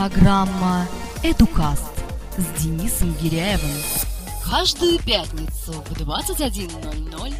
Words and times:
Программа 0.00 0.88
«Эдукаст» 1.22 1.92
с 2.38 2.44
Денисом 2.62 3.14
Гиряевым. 3.22 3.68
Каждую 4.50 4.98
пятницу 4.98 5.74
в 5.90 5.92
21.00 5.92 7.34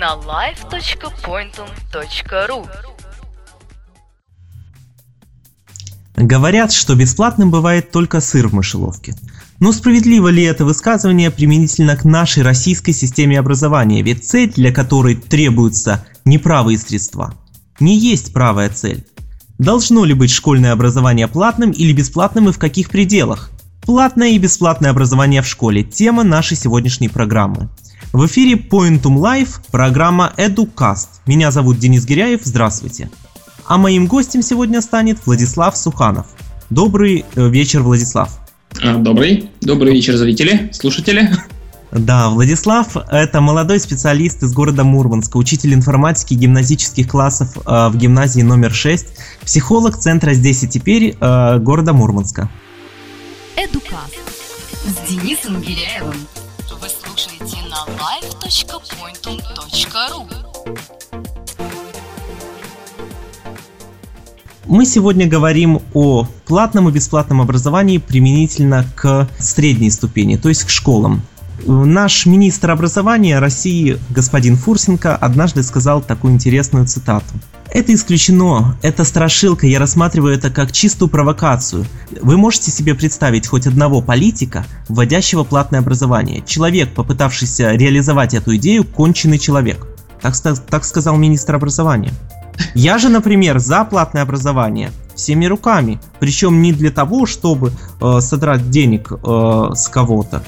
на 0.00 0.16
live.pointum.ru 0.16 2.68
Говорят, 6.16 6.72
что 6.72 6.96
бесплатным 6.96 7.52
бывает 7.52 7.92
только 7.92 8.20
сыр 8.20 8.48
в 8.48 8.54
мышеловке. 8.54 9.14
Но 9.60 9.70
справедливо 9.70 10.30
ли 10.30 10.42
это 10.42 10.64
высказывание 10.64 11.30
применительно 11.30 11.96
к 11.96 12.04
нашей 12.04 12.42
российской 12.42 12.90
системе 12.90 13.38
образования? 13.38 14.02
Ведь 14.02 14.28
цель, 14.28 14.52
для 14.52 14.72
которой 14.72 15.14
требуются 15.14 16.04
неправые 16.24 16.76
средства, 16.76 17.36
не 17.78 17.96
есть 17.96 18.32
правая 18.32 18.70
цель. 18.70 19.06
Должно 19.58 20.04
ли 20.04 20.14
быть 20.14 20.32
школьное 20.32 20.72
образование 20.72 21.28
платным 21.28 21.70
или 21.70 21.92
бесплатным 21.92 22.48
и 22.48 22.52
в 22.52 22.58
каких 22.58 22.90
пределах? 22.90 23.50
Платное 23.82 24.30
и 24.30 24.38
бесплатное 24.38 24.90
образование 24.90 25.42
в 25.42 25.46
школе– 25.46 25.82
тема 25.84 26.24
нашей 26.24 26.56
сегодняшней 26.56 27.08
программы. 27.08 27.68
В 28.12 28.26
эфире 28.26 28.54
Pointum 28.54 29.16
Live 29.16 29.60
программа 29.70 30.32
EduCast. 30.36 31.08
Меня 31.26 31.52
зовут 31.52 31.78
Денис 31.78 32.04
Гиряев, 32.04 32.40
здравствуйте. 32.42 33.10
А 33.66 33.78
моим 33.78 34.06
гостем 34.06 34.42
сегодня 34.42 34.80
станет 34.80 35.24
Владислав 35.24 35.76
Суханов. 35.76 36.26
Добрый 36.70 37.24
э, 37.34 37.48
вечер, 37.48 37.82
Владислав. 37.82 38.40
А, 38.82 38.96
добрый. 38.96 39.50
Добрый 39.60 39.92
вечер, 39.92 40.16
зрители, 40.16 40.70
слушатели. 40.72 41.30
Да, 41.94 42.28
Владислав– 42.28 42.96
это 43.10 43.40
молодой 43.40 43.78
специалист 43.78 44.42
из 44.42 44.52
города 44.52 44.82
Мурманска, 44.82 45.36
учитель 45.36 45.74
информатики 45.74 46.34
гимназических 46.34 47.06
классов 47.06 47.56
э, 47.56 47.88
в 47.88 47.96
гимназии 47.96 48.42
номер 48.42 48.74
6, 48.74 49.06
психолог 49.42 49.96
центра 49.96 50.34
«Здесь 50.34 50.64
и 50.64 50.68
теперь» 50.68 51.16
э, 51.20 51.58
города 51.60 51.92
Мурманска. 51.92 52.50
Эдукаст 53.56 54.18
с 54.84 55.08
Денисом 55.08 55.60
Гиряевым. 55.60 56.16
Вы 56.80 56.88
слушаете 56.88 57.58
на 57.70 57.86
live.pointum.ru 57.86 60.26
Мы 64.66 64.84
сегодня 64.84 65.28
говорим 65.28 65.80
о 65.92 66.26
платном 66.46 66.88
и 66.88 66.92
бесплатном 66.92 67.40
образовании 67.40 67.98
применительно 67.98 68.84
к 68.96 69.28
средней 69.38 69.92
ступени, 69.92 70.36
то 70.36 70.48
есть 70.48 70.64
к 70.64 70.70
школам. 70.70 71.22
Наш 71.66 72.26
министр 72.26 72.72
образования 72.72 73.38
России 73.38 73.98
господин 74.10 74.56
Фурсенко 74.56 75.14
однажды 75.16 75.62
сказал 75.62 76.02
такую 76.02 76.34
интересную 76.34 76.86
цитату. 76.86 77.26
Это 77.70 77.94
исключено, 77.94 78.76
это 78.82 79.04
страшилка, 79.04 79.66
я 79.66 79.78
рассматриваю 79.78 80.34
это 80.34 80.50
как 80.50 80.72
чистую 80.72 81.08
провокацию. 81.08 81.86
Вы 82.20 82.36
можете 82.36 82.70
себе 82.70 82.94
представить 82.94 83.46
хоть 83.46 83.66
одного 83.66 84.00
политика, 84.00 84.64
вводящего 84.88 85.42
платное 85.44 85.80
образование? 85.80 86.42
Человек, 86.46 86.94
попытавшийся 86.94 87.72
реализовать 87.72 88.34
эту 88.34 88.54
идею, 88.56 88.84
конченый 88.84 89.38
человек. 89.38 89.86
Так, 90.20 90.34
так 90.68 90.84
сказал 90.84 91.16
министр 91.16 91.56
образования. 91.56 92.12
Я 92.74 92.98
же, 92.98 93.08
например, 93.08 93.58
за 93.58 93.84
платное 93.84 94.22
образование 94.22 94.92
всеми 95.14 95.46
руками. 95.46 96.00
Причем 96.20 96.62
не 96.62 96.72
для 96.72 96.90
того, 96.90 97.26
чтобы 97.26 97.72
э, 98.00 98.20
содрать 98.20 98.70
денег 98.70 99.12
э, 99.12 99.70
с 99.74 99.88
кого-то, 99.88 100.44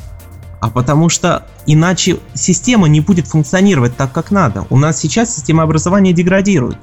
а 0.61 0.71
потому 0.71 1.09
что 1.09 1.47
иначе 1.67 2.19
система 2.35 2.89
не 2.89 3.01
будет 3.01 3.27
функционировать 3.27 3.97
так, 3.97 4.13
как 4.13 4.31
надо. 4.31 4.67
У 4.71 4.79
нас 4.79 4.99
сейчас 4.99 5.35
система 5.35 5.63
образования 5.63 6.13
деградирует. 6.13 6.79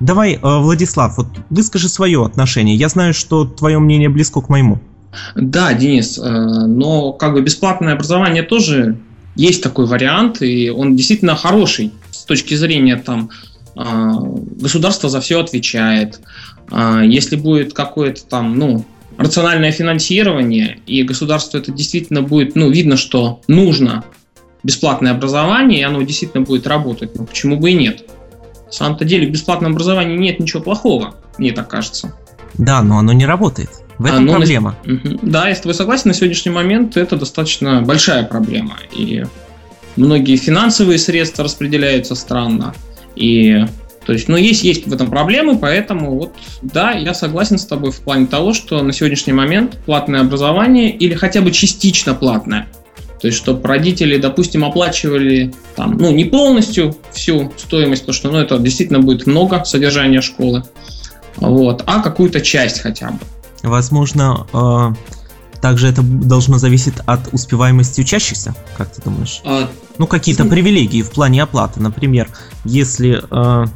Давай, 0.00 0.34
э, 0.34 0.38
Владислав, 0.42 1.18
вот 1.18 1.26
выскажи 1.50 1.88
свое 1.88 2.24
отношение. 2.24 2.74
Я 2.74 2.88
знаю, 2.88 3.12
что 3.12 3.44
твое 3.44 3.78
мнение 3.78 4.08
близко 4.08 4.40
к 4.40 4.48
моему. 4.48 4.78
Да, 5.34 5.74
Денис, 5.74 6.18
э, 6.18 6.22
но 6.30 7.12
как 7.12 7.34
бы 7.34 7.42
бесплатное 7.42 7.94
образование 7.94 8.42
тоже 8.42 8.96
есть 9.36 9.62
такой 9.62 9.86
вариант, 9.86 10.40
и 10.40 10.70
он 10.70 10.96
действительно 10.96 11.36
хороший 11.36 11.92
с 12.10 12.24
точки 12.24 12.54
зрения 12.54 12.96
там 12.96 13.30
э, 13.76 14.12
государство 14.60 15.08
за 15.08 15.20
все 15.20 15.40
отвечает. 15.40 16.20
Если 17.02 17.34
будет 17.34 17.72
какое-то 17.72 18.24
там, 18.24 18.56
ну, 18.56 18.84
рациональное 19.20 19.70
финансирование, 19.70 20.78
и 20.86 21.02
государство 21.02 21.58
это 21.58 21.70
действительно 21.70 22.22
будет, 22.22 22.56
ну, 22.56 22.70
видно, 22.70 22.96
что 22.96 23.40
нужно 23.48 24.04
бесплатное 24.62 25.12
образование, 25.12 25.80
и 25.80 25.82
оно 25.82 26.02
действительно 26.02 26.42
будет 26.42 26.66
работать, 26.66 27.16
но 27.18 27.24
почему 27.24 27.56
бы 27.56 27.70
и 27.70 27.74
нет? 27.74 28.04
На 28.66 28.72
самом-то 28.72 29.04
деле 29.04 29.26
в 29.26 29.30
бесплатном 29.30 29.72
образовании 29.72 30.16
нет 30.16 30.40
ничего 30.40 30.62
плохого, 30.62 31.14
мне 31.38 31.52
так 31.52 31.68
кажется. 31.68 32.14
Да, 32.54 32.82
но 32.82 32.98
оно 32.98 33.12
не 33.12 33.26
работает. 33.26 33.70
В 33.98 34.06
этом 34.06 34.20
оно 34.20 34.32
проблема. 34.36 34.76
На... 34.84 35.18
Да, 35.22 35.48
я 35.48 35.54
с 35.54 35.60
тобой 35.60 35.74
согласен, 35.74 36.08
на 36.08 36.14
сегодняшний 36.14 36.52
момент 36.52 36.96
это 36.96 37.16
достаточно 37.16 37.82
большая 37.82 38.24
проблема. 38.24 38.78
И 38.92 39.24
многие 39.96 40.36
финансовые 40.36 40.98
средства 40.98 41.44
распределяются 41.44 42.14
странно. 42.14 42.74
И 43.16 43.66
то 44.10 44.14
есть, 44.14 44.26
ну, 44.26 44.36
есть, 44.36 44.64
есть 44.64 44.88
в 44.88 44.92
этом 44.92 45.08
проблемы, 45.08 45.56
поэтому 45.56 46.18
вот, 46.18 46.32
да, 46.62 46.90
я 46.90 47.14
согласен 47.14 47.58
с 47.58 47.64
тобой 47.64 47.92
в 47.92 48.00
плане 48.00 48.26
того, 48.26 48.54
что 48.54 48.82
на 48.82 48.92
сегодняшний 48.92 49.32
момент 49.32 49.78
платное 49.86 50.20
образование 50.20 50.90
или 50.90 51.14
хотя 51.14 51.42
бы 51.42 51.52
частично 51.52 52.12
платное, 52.12 52.66
то 53.20 53.28
есть, 53.28 53.38
чтобы 53.38 53.68
родители, 53.68 54.16
допустим, 54.16 54.64
оплачивали 54.64 55.54
там, 55.76 55.96
ну, 55.96 56.10
не 56.10 56.24
полностью 56.24 56.96
всю 57.12 57.52
стоимость, 57.56 58.02
потому 58.02 58.14
что, 58.16 58.30
ну, 58.32 58.38
это 58.38 58.58
действительно 58.58 58.98
будет 58.98 59.28
много 59.28 59.62
содержания 59.62 60.22
школы, 60.22 60.64
вот, 61.36 61.84
а 61.86 62.02
какую-то 62.02 62.40
часть 62.40 62.80
хотя 62.80 63.12
бы. 63.12 63.18
Возможно, 63.62 64.48
э, 64.52 65.60
также 65.60 65.86
это 65.86 66.02
должно 66.02 66.58
зависеть 66.58 66.94
от 67.06 67.32
успеваемости 67.32 68.00
учащихся, 68.00 68.56
как 68.76 68.92
ты 68.92 69.02
думаешь? 69.02 69.40
А, 69.44 69.70
ну, 69.98 70.08
какие-то 70.08 70.42
ну, 70.42 70.50
привилегии 70.50 71.02
в 71.02 71.12
плане 71.12 71.44
оплаты. 71.44 71.80
Например, 71.80 72.28
если 72.64 73.22
э, 73.30 73.66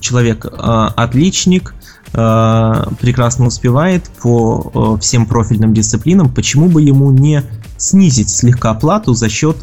человек 0.00 0.46
э, 0.46 0.48
отличник, 0.96 1.74
э, 2.12 2.84
прекрасно 3.00 3.46
успевает 3.46 4.04
по 4.22 4.96
э, 4.96 5.00
всем 5.00 5.26
профильным 5.26 5.74
дисциплинам, 5.74 6.32
почему 6.32 6.68
бы 6.68 6.82
ему 6.82 7.10
не 7.10 7.42
снизить 7.76 8.30
слегка 8.30 8.70
оплату 8.70 9.14
за 9.14 9.28
счет 9.28 9.58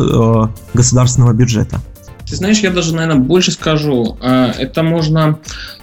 государственного 0.74 1.34
бюджета? 1.34 1.80
Ты 2.28 2.36
знаешь, 2.36 2.60
я 2.60 2.72
даже, 2.72 2.94
наверное, 2.94 3.24
больше 3.24 3.52
скажу. 3.52 4.18
Это 4.22 4.84
можно 4.84 5.40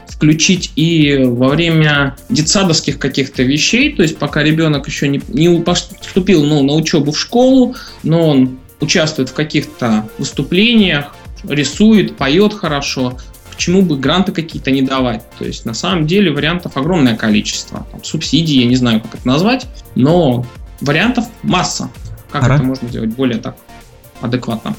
включить 0.09 0.73
и 0.77 1.25
во 1.25 1.49
время 1.49 2.17
детсадовских 2.29 2.99
каких-то 2.99 3.43
вещей, 3.43 3.95
то 3.95 4.03
есть 4.03 4.19
пока 4.19 4.43
ребенок 4.43 4.87
еще 4.87 5.09
не, 5.09 5.23
не 5.29 5.61
поступил 5.61 6.45
ну, 6.45 6.63
на 6.63 6.75
учебу 6.75 7.13
в 7.13 7.19
школу, 7.19 7.75
но 8.03 8.29
он 8.31 8.59
участвует 8.81 9.31
в 9.31 9.35
каких-то 9.35 10.09
выступлениях, 10.19 11.15
рисует, 11.49 12.17
поет 12.17 12.55
хорошо, 12.55 13.19
почему 13.55 13.83
бы 13.83 13.97
гранты 13.97 14.33
какие-то 14.33 14.71
не 14.71 14.83
давать? 14.83 15.25
То 15.39 15.45
есть, 15.45 15.65
на 15.65 15.75
самом 15.75 16.07
деле, 16.07 16.33
вариантов 16.33 16.77
огромное 16.77 17.17
количество. 17.17 17.87
Там, 17.91 18.03
субсидии, 18.05 18.61
я 18.61 18.67
не 18.67 18.77
знаю, 18.77 19.01
как 19.01 19.15
это 19.15 19.27
назвать, 19.27 19.67
но 19.95 20.45
вариантов 20.81 21.27
масса. 21.43 21.89
Как 22.31 22.45
Ара? 22.45 22.57
это 22.57 22.65
можно 22.65 22.89
сделать 22.89 23.11
более 23.11 23.39
так 23.39 23.57
адекватно? 24.21 24.75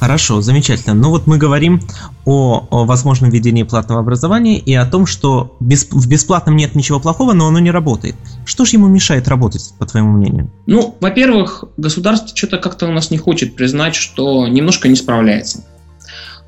Хорошо, 0.00 0.40
замечательно. 0.40 0.94
Ну 0.94 1.10
вот 1.10 1.26
мы 1.26 1.36
говорим 1.36 1.82
о, 2.24 2.66
о 2.70 2.84
возможном 2.86 3.28
введении 3.28 3.64
платного 3.64 4.00
образования 4.00 4.58
и 4.58 4.72
о 4.72 4.86
том, 4.86 5.04
что 5.04 5.56
без, 5.60 5.90
в 5.90 6.08
бесплатном 6.08 6.56
нет 6.56 6.74
ничего 6.74 6.98
плохого, 7.00 7.34
но 7.34 7.46
оно 7.46 7.58
не 7.58 7.70
работает. 7.70 8.16
Что 8.46 8.64
же 8.64 8.76
ему 8.76 8.86
мешает 8.86 9.28
работать, 9.28 9.74
по 9.78 9.84
твоему 9.84 10.12
мнению? 10.12 10.50
Ну, 10.64 10.96
во-первых, 11.00 11.64
государство 11.76 12.34
что-то 12.34 12.56
как-то 12.56 12.86
у 12.86 12.92
нас 12.92 13.10
не 13.10 13.18
хочет 13.18 13.54
признать, 13.54 13.94
что 13.94 14.48
немножко 14.48 14.88
не 14.88 14.96
справляется. 14.96 15.66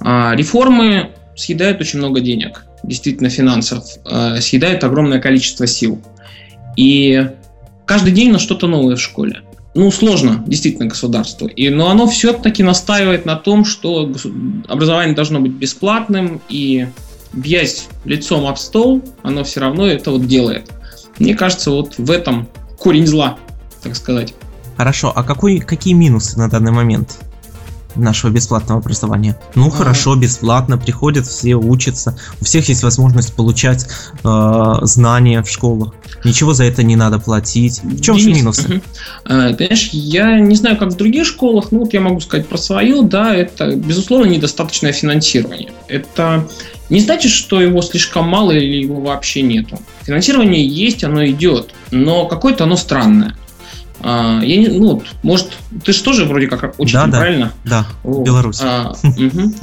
А, 0.01 0.35
реформы 0.35 1.11
съедают 1.43 1.81
очень 1.81 1.99
много 1.99 2.21
денег, 2.21 2.65
действительно 2.85 3.29
финансов, 3.29 3.85
э, 4.05 4.41
съедают 4.41 4.85
огромное 4.85 5.21
количество 5.21 5.67
сил. 5.67 6.01
И 6.77 7.29
каждый 7.85 8.13
день 8.13 8.31
на 8.31 8.39
что-то 8.39 8.69
новое 8.69 8.97
в 8.97 9.01
школе. 9.01 9.43
Ну, 9.75 9.91
сложно, 9.91 10.45
действительно, 10.47 10.87
государству. 10.87 11.49
И, 11.49 11.69
но 11.71 11.91
оно 11.91 12.07
все-таки 12.07 12.63
настаивает 12.63 13.25
на 13.25 13.37
том, 13.37 13.65
что 13.65 14.13
образование 14.69 15.17
должно 15.17 15.41
быть 15.41 15.53
бесплатным, 15.53 16.41
и 16.49 16.87
бьясь 17.33 17.89
лицом 18.05 18.47
об 18.47 18.57
стол, 18.57 19.03
оно 19.23 19.43
все 19.45 19.61
равно 19.61 19.87
это 19.87 20.11
вот 20.11 20.27
делает. 20.27 20.71
Мне 21.19 21.35
кажется, 21.35 21.71
вот 21.71 21.99
в 21.99 22.11
этом 22.11 22.49
корень 22.79 23.07
зла, 23.07 23.39
так 23.83 23.97
сказать. 23.97 24.35
Хорошо, 24.77 25.13
а 25.15 25.25
какой, 25.25 25.59
какие 25.59 25.95
минусы 25.95 26.39
на 26.39 26.49
данный 26.49 26.73
момент? 26.73 27.19
Нашего 27.97 28.31
бесплатного 28.31 28.81
образования. 28.81 29.39
Ну 29.55 29.69
ага. 29.69 29.77
хорошо, 29.77 30.15
бесплатно 30.17 30.79
приходят, 30.79 31.27
все 31.27 31.55
учатся, 31.55 32.17
у 32.41 32.45
всех 32.45 32.69
есть 32.69 32.83
возможность 32.83 33.35
получать 33.35 33.87
э, 34.25 34.75
знания 34.83 35.43
в 35.43 35.49
школах. 35.49 35.95
Ничего 36.25 36.55
за 36.55 36.65
это 36.65 36.83
не 36.83 36.97
надо 36.97 37.19
платить. 37.19 37.83
В 37.83 38.01
чем 38.01 38.19
же 38.19 38.33
минусы? 38.33 38.77
Угу. 38.77 38.81
А, 39.25 39.55
конечно, 39.55 39.97
я 39.97 40.39
не 40.39 40.55
знаю, 40.55 40.77
как 40.77 40.91
в 40.91 40.97
других 40.97 41.27
школах, 41.27 41.73
но 41.73 41.81
вот 41.81 41.93
я 41.93 42.01
могу 42.01 42.21
сказать 42.21 42.49
про 42.49 42.59
свою, 42.59 43.03
да, 43.03 43.35
это 43.35 43.75
безусловно 43.75 44.27
недостаточное 44.27 44.93
финансирование. 44.93 45.73
Это 45.89 46.47
не 46.91 47.01
значит, 47.01 47.33
что 47.33 47.61
его 47.61 47.81
слишком 47.83 48.29
мало 48.29 48.53
или 48.53 48.83
его 48.83 49.01
вообще 49.01 49.43
нету. 49.43 49.79
Финансирование 50.03 50.67
есть, 50.67 51.03
оно 51.05 51.27
идет, 51.27 51.71
но 51.91 52.27
какое-то 52.27 52.65
оно 52.65 52.77
странное. 52.77 53.37
А, 54.03 54.41
я 54.43 54.57
не, 54.57 54.69
ну, 54.69 55.03
может, 55.23 55.53
ты 55.85 55.93
же 55.93 56.03
тоже 56.03 56.25
вроде 56.25 56.49
как 56.49 56.75
учитель, 56.79 56.99
да, 56.99 57.07
да, 57.07 57.19
правильно? 57.19 57.53
Да, 57.65 57.87
вот. 58.03 58.27
Беларусь. 58.27 58.61
А, 58.63 58.95
угу. 59.03 59.55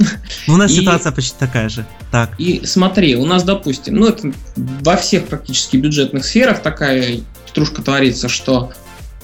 У 0.48 0.56
нас 0.56 0.72
ситуация 0.72 1.12
почти 1.12 1.34
такая 1.38 1.68
же. 1.68 1.86
Так. 2.10 2.30
И 2.38 2.62
смотри, 2.64 3.16
у 3.16 3.26
нас, 3.26 3.44
допустим, 3.44 3.96
ну 3.96 4.06
это 4.06 4.32
во 4.56 4.96
всех 4.96 5.26
практически 5.26 5.76
бюджетных 5.76 6.24
сферах 6.24 6.62
такая 6.62 7.20
петрушка 7.46 7.82
творится, 7.82 8.28
что 8.28 8.72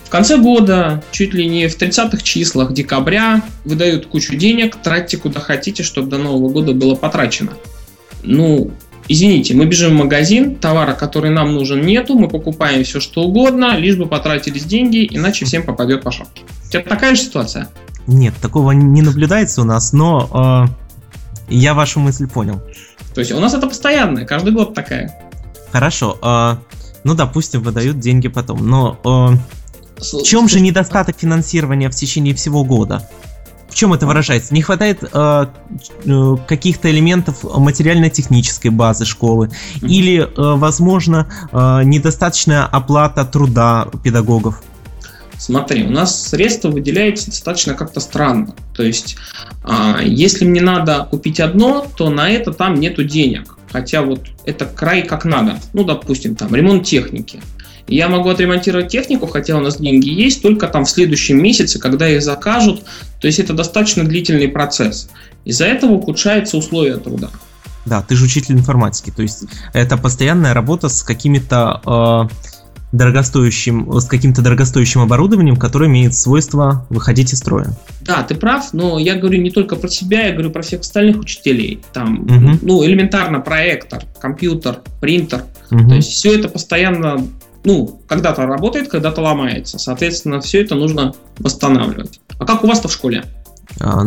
в 0.05 0.09
конце 0.09 0.37
года, 0.37 1.03
чуть 1.11 1.35
ли 1.35 1.49
не 1.49 1.69
в 1.69 1.77
30-х 1.77 2.19
числах 2.23 2.73
декабря, 2.73 3.43
выдают 3.65 4.07
кучу 4.07 4.37
денег, 4.37 4.77
тратьте 4.77 5.17
куда 5.17 5.41
хотите, 5.41 5.83
чтобы 5.83 6.09
до 6.09 6.19
Нового 6.19 6.49
года 6.49 6.73
было 6.73 6.95
потрачено. 6.95 7.55
Ну, 8.23 8.71
извините, 9.09 9.55
мы 9.55 9.67
бежим 9.67 9.93
в 9.93 9.99
магазин, 9.99 10.57
товара, 10.57 10.95
который 10.95 11.31
нам 11.31 11.55
нужен, 11.55 11.83
нету, 11.83 12.15
мы 12.15 12.29
покупаем 12.29 12.85
все, 12.85 13.01
что 13.01 13.23
угодно, 13.23 13.77
лишь 13.77 13.97
бы 13.97 14.07
потратились 14.07 14.65
деньги, 14.65 15.07
иначе 15.11 15.45
всем 15.45 15.65
попадет 15.65 16.03
по 16.03 16.11
шапке. 16.11 16.43
У 16.67 16.71
тебя 16.71 16.83
такая 16.83 17.15
же 17.15 17.23
ситуация? 17.23 17.69
Нет, 18.07 18.35
такого 18.41 18.73
не 18.73 19.03
наблюдается 19.03 19.63
у 19.63 19.65
нас, 19.65 19.93
но 19.93 20.69
э, 20.69 21.55
я 21.55 21.75
вашу 21.75 22.01
мысль 22.01 22.29
понял. 22.29 22.61
То 23.15 23.21
есть 23.21 23.33
у 23.33 23.41
нас 23.41 23.55
это 23.55 23.67
постоянное, 23.67 24.25
каждый 24.25 24.53
год 24.53 24.75
такая. 24.75 25.13
Хорошо, 25.73 26.19
э, 26.23 26.57
ну 27.05 27.15
допустим, 27.15 27.63
выдают 27.63 27.99
деньги 27.99 28.29
потом, 28.29 28.69
но 28.69 28.99
э, 29.05 29.37
в 29.99 30.23
чем 30.23 30.49
же 30.49 30.61
недостаток 30.61 31.17
финансирования 31.19 31.89
в 31.89 31.95
течение 31.95 32.35
всего 32.35 32.65
года? 32.65 33.09
Чем 33.77 33.93
это 33.93 34.07
выражается? 34.07 34.55
Не 34.55 34.63
хватает 34.63 35.03
э, 35.03 35.47
э, 36.05 36.37
каких-то 36.49 36.91
элементов 36.91 37.45
материально-технической 37.45 38.71
базы 38.71 39.05
школы, 39.05 39.47
mm-hmm. 39.47 39.89
или, 39.89 40.23
э, 40.23 40.27
возможно, 40.35 41.29
э, 41.53 41.83
недостаточная 41.85 42.65
оплата 42.65 43.25
труда 43.25 43.89
педагогов? 44.03 44.63
Смотри, 45.39 45.85
у 45.85 45.91
нас 45.91 46.29
средства 46.29 46.71
выделяются 46.71 47.27
достаточно 47.27 47.75
как-то 47.75 48.01
странно. 48.01 48.55
То 48.75 48.83
есть, 48.83 49.17
э, 49.65 49.99
если 50.05 50.47
мне 50.47 50.63
надо 50.63 51.07
купить 51.11 51.39
одно, 51.39 51.87
то 51.97 52.09
на 52.09 52.31
это 52.31 52.53
там 52.53 52.75
нету 52.75 53.05
денег. 53.05 53.59
Хотя 53.71 54.01
вот 54.01 54.27
это 54.47 54.65
край 54.65 55.03
как 55.03 55.27
надо. 55.27 55.59
Ну, 55.75 55.85
допустим, 55.85 56.35
там 56.35 56.55
ремонт 56.55 56.87
техники 56.87 57.43
я 57.89 58.09
могу 58.09 58.29
отремонтировать 58.29 58.89
технику, 58.89 59.27
хотя 59.27 59.57
у 59.57 59.61
нас 59.61 59.79
деньги 59.79 60.09
есть, 60.09 60.43
только 60.43 60.67
там 60.69 60.85
в 60.85 60.91
следующем 60.91 61.43
месяце, 61.43 61.79
когда 61.79 62.09
их 62.09 62.23
закажут. 62.23 62.83
То 63.21 63.27
есть 63.27 63.39
это 63.39 63.53
достаточно 63.53 64.05
длительный 64.05 64.49
процесс. 64.49 65.09
Из-за 65.45 65.67
этого 65.67 65.93
ухудшаются 65.93 66.57
условия 66.57 66.97
труда. 66.97 67.31
Да, 67.85 68.03
ты 68.03 68.17
же 68.17 68.25
учитель 68.25 68.55
информатики, 68.55 69.13
то 69.15 69.23
есть 69.23 69.45
это 69.73 69.97
постоянная 69.97 70.55
работа 70.55 70.89
с 70.89 71.05
какими-то 71.05 72.29
э, 72.29 72.35
дорогостоящим, 72.91 74.01
с 74.01 74.07
каким-то 74.07 74.43
дорогостоящим 74.43 75.03
оборудованием, 75.03 75.57
которое 75.57 75.89
имеет 75.89 76.15
свойство 76.15 76.87
выходить 76.91 77.33
из 77.33 77.39
строя. 77.39 77.77
Да, 78.01 78.23
ты 78.23 78.35
прав, 78.35 78.73
но 78.73 78.99
я 78.99 79.15
говорю 79.17 79.41
не 79.41 79.51
только 79.51 79.77
про 79.77 79.89
себя, 79.89 80.27
я 80.27 80.33
говорю 80.33 80.51
про 80.51 80.63
всех 80.63 80.81
остальных 80.81 81.19
учителей. 81.19 81.81
Там, 81.93 82.23
угу. 82.23 82.59
ну, 82.63 82.85
элементарно 82.85 83.41
проектор, 83.41 84.03
компьютер, 84.21 84.81
принтер. 85.01 85.45
Угу. 85.71 85.89
То 85.89 85.95
есть 85.95 86.11
все 86.11 86.39
это 86.39 86.49
постоянно 86.49 87.27
ну, 87.67 88.01
когда-то 88.07 88.47
работает, 88.47 88.89
когда-то 88.89 89.21
ломается. 89.21 89.79
Соответственно, 89.79 90.41
все 90.41 90.63
это 90.63 90.77
нужно 90.77 91.15
восстанавливать. 91.39 92.21
А 92.39 92.47
как 92.47 92.63
у 92.63 92.69
вас-то 92.69 92.87
в 92.87 92.93
школе? 92.93 93.25
А, 93.81 94.05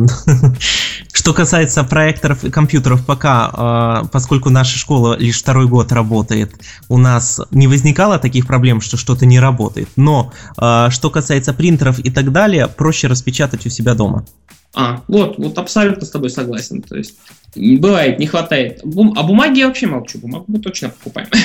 что 1.12 1.34
касается 1.34 1.84
проекторов 1.84 2.46
и 2.46 2.52
компьютеров, 2.52 3.06
пока, 3.06 3.50
а, 3.52 4.06
поскольку 4.14 4.50
наша 4.50 4.78
школа 4.78 5.18
лишь 5.20 5.40
второй 5.40 5.68
год 5.68 5.92
работает, 5.92 6.54
у 6.88 6.98
нас 6.98 7.42
не 7.52 7.68
возникало 7.68 8.18
таких 8.18 8.48
проблем, 8.48 8.80
что 8.80 8.96
что-то 8.96 9.26
не 9.26 9.42
работает. 9.42 9.90
Но 9.98 10.32
а, 10.56 10.90
что 10.90 11.10
касается 11.10 11.54
принтеров 11.54 12.00
и 12.00 12.10
так 12.10 12.32
далее, 12.32 12.70
проще 12.70 13.08
распечатать 13.08 13.66
у 13.66 13.70
себя 13.70 13.94
дома. 13.94 14.26
А, 14.74 15.02
вот, 15.10 15.38
вот 15.38 15.58
абсолютно 15.58 16.06
с 16.06 16.12
тобой 16.12 16.30
согласен. 16.30 16.82
То 16.82 16.96
есть, 16.96 17.16
бывает, 17.56 18.20
не 18.20 18.26
хватает. 18.26 18.82
А 18.84 19.24
бумаги 19.24 19.60
я 19.60 19.68
вообще 19.68 19.88
молчу, 19.88 20.18
бумагу 20.20 20.46
мы 20.48 20.60
точно 20.60 20.90
покупаем. 20.90 21.28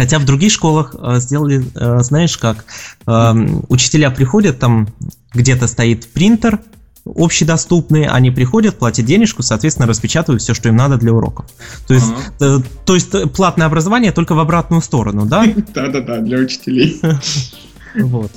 Хотя 0.00 0.18
в 0.18 0.24
других 0.24 0.50
школах 0.50 0.94
э, 0.98 1.20
сделали, 1.20 1.62
э, 1.74 1.98
знаешь 2.00 2.38
как, 2.38 2.64
э, 3.06 3.32
учителя 3.68 4.10
приходят, 4.10 4.58
там 4.58 4.88
где-то 5.34 5.66
стоит 5.66 6.10
принтер, 6.10 6.58
общедоступный, 7.04 8.06
они 8.06 8.30
приходят, 8.30 8.78
платят 8.78 9.04
денежку, 9.04 9.42
соответственно, 9.42 9.86
распечатывают 9.86 10.40
все, 10.40 10.54
что 10.54 10.70
им 10.70 10.76
надо 10.76 10.96
для 10.96 11.12
уроков. 11.12 11.44
То 11.86 11.92
есть, 11.92 12.06
ага. 12.38 12.62
то 12.86 12.94
есть 12.94 13.10
платное 13.34 13.66
образование 13.66 14.10
только 14.10 14.34
в 14.34 14.38
обратную 14.38 14.80
сторону, 14.80 15.26
да? 15.26 15.44
Да-да-да, 15.74 16.20
для 16.20 16.38
учителей. 16.38 16.98
Вот. 17.94 18.30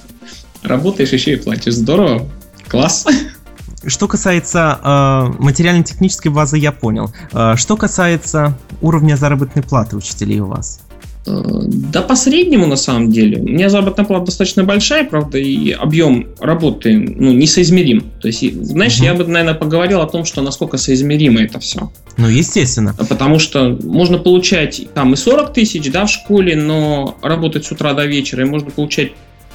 Работаешь 0.63 1.13
еще 1.13 1.33
и 1.33 1.35
платишь. 1.37 1.75
Здорово. 1.75 2.27
Класс. 2.67 3.05
Что 3.85 4.07
касается 4.07 4.79
э, 4.81 5.41
материально-технической 5.41 6.31
базы, 6.31 6.57
я 6.57 6.71
понял. 6.71 7.13
Э, 7.31 7.55
что 7.55 7.77
касается 7.77 8.57
уровня 8.81 9.15
заработной 9.15 9.61
платы 9.61 9.95
учителей 9.95 10.39
у 10.39 10.47
вас? 10.47 10.81
Да 11.25 12.01
по 12.01 12.15
среднему 12.15 12.65
на 12.67 12.75
самом 12.75 13.09
деле. 13.09 13.37
У 13.37 13.45
меня 13.45 13.69
заработная 13.69 14.05
плата 14.05 14.25
достаточно 14.25 14.63
большая, 14.63 15.05
правда, 15.05 15.37
и 15.37 15.71
объем 15.71 16.27
работы 16.39 16.97
ну, 16.97 17.31
несоизмерим. 17.31 18.11
То 18.21 18.27
есть, 18.27 18.41
знаешь, 18.63 18.97
угу. 18.97 19.05
я 19.05 19.13
бы, 19.13 19.25
наверное, 19.25 19.53
поговорил 19.53 20.01
о 20.01 20.07
том, 20.07 20.25
что 20.25 20.41
насколько 20.41 20.77
соизмеримо 20.77 21.41
это 21.41 21.59
все. 21.59 21.91
Ну, 22.17 22.27
естественно. 22.27 22.93
Потому 23.07 23.39
что 23.39 23.77
можно 23.83 24.17
получать 24.17 24.93
там 24.93 25.13
и 25.13 25.15
40 25.15 25.53
тысяч, 25.53 25.89
да, 25.91 26.05
в 26.05 26.09
школе, 26.09 26.57
но 26.57 27.17
работать 27.21 27.65
с 27.65 27.71
утра 27.71 27.93
до 27.93 28.05
вечера, 28.05 28.45
и 28.45 28.49
можно 28.49 28.69
получать 28.71 29.13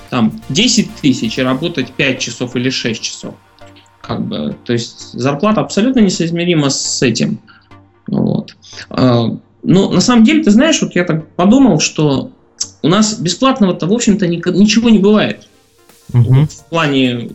там 0.08 0.40
10 0.48 0.96
тысяч 1.02 1.38
и 1.38 1.42
работать 1.42 1.92
5 1.92 2.18
часов 2.18 2.56
или 2.56 2.70
6 2.70 3.02
часов. 3.02 3.34
Как 4.00 4.26
бы, 4.26 4.56
то 4.64 4.72
есть 4.72 5.12
зарплата 5.12 5.60
абсолютно 5.60 6.00
несоизмерима 6.00 6.70
с 6.70 7.02
этим. 7.02 7.40
Вот. 8.06 8.56
Но 9.62 9.90
на 9.90 10.00
самом 10.00 10.24
деле, 10.24 10.42
ты 10.42 10.50
знаешь, 10.50 10.80
вот 10.80 10.94
я 10.94 11.04
так 11.04 11.28
подумал, 11.30 11.80
что 11.80 12.32
у 12.82 12.88
нас 12.88 13.18
бесплатного-то, 13.18 13.86
в 13.86 13.92
общем-то, 13.92 14.26
ничего 14.26 14.88
не 14.88 14.98
бывает. 14.98 15.48
Угу. 16.12 16.46
В 16.46 16.64
плане 16.70 17.30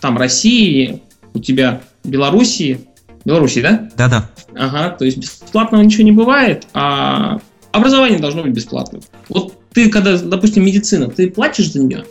там 0.00 0.18
России, 0.18 1.02
у 1.34 1.38
тебя 1.38 1.82
Белоруссии. 2.04 2.80
Белоруссии, 3.24 3.60
да? 3.60 3.90
Да-да. 3.96 4.30
Ага, 4.56 4.90
то 4.90 5.04
есть 5.04 5.18
бесплатного 5.18 5.82
ничего 5.82 6.04
не 6.04 6.12
бывает, 6.12 6.66
а 6.72 7.40
образование 7.72 8.18
должно 8.18 8.42
быть 8.42 8.52
бесплатным. 8.52 9.02
Вот 9.28 9.54
ты, 9.72 9.90
когда, 9.90 10.16
допустим, 10.18 10.64
медицина, 10.64 11.08
ты 11.08 11.30
платишь 11.30 11.72
за 11.72 11.80
нее? 11.80 12.04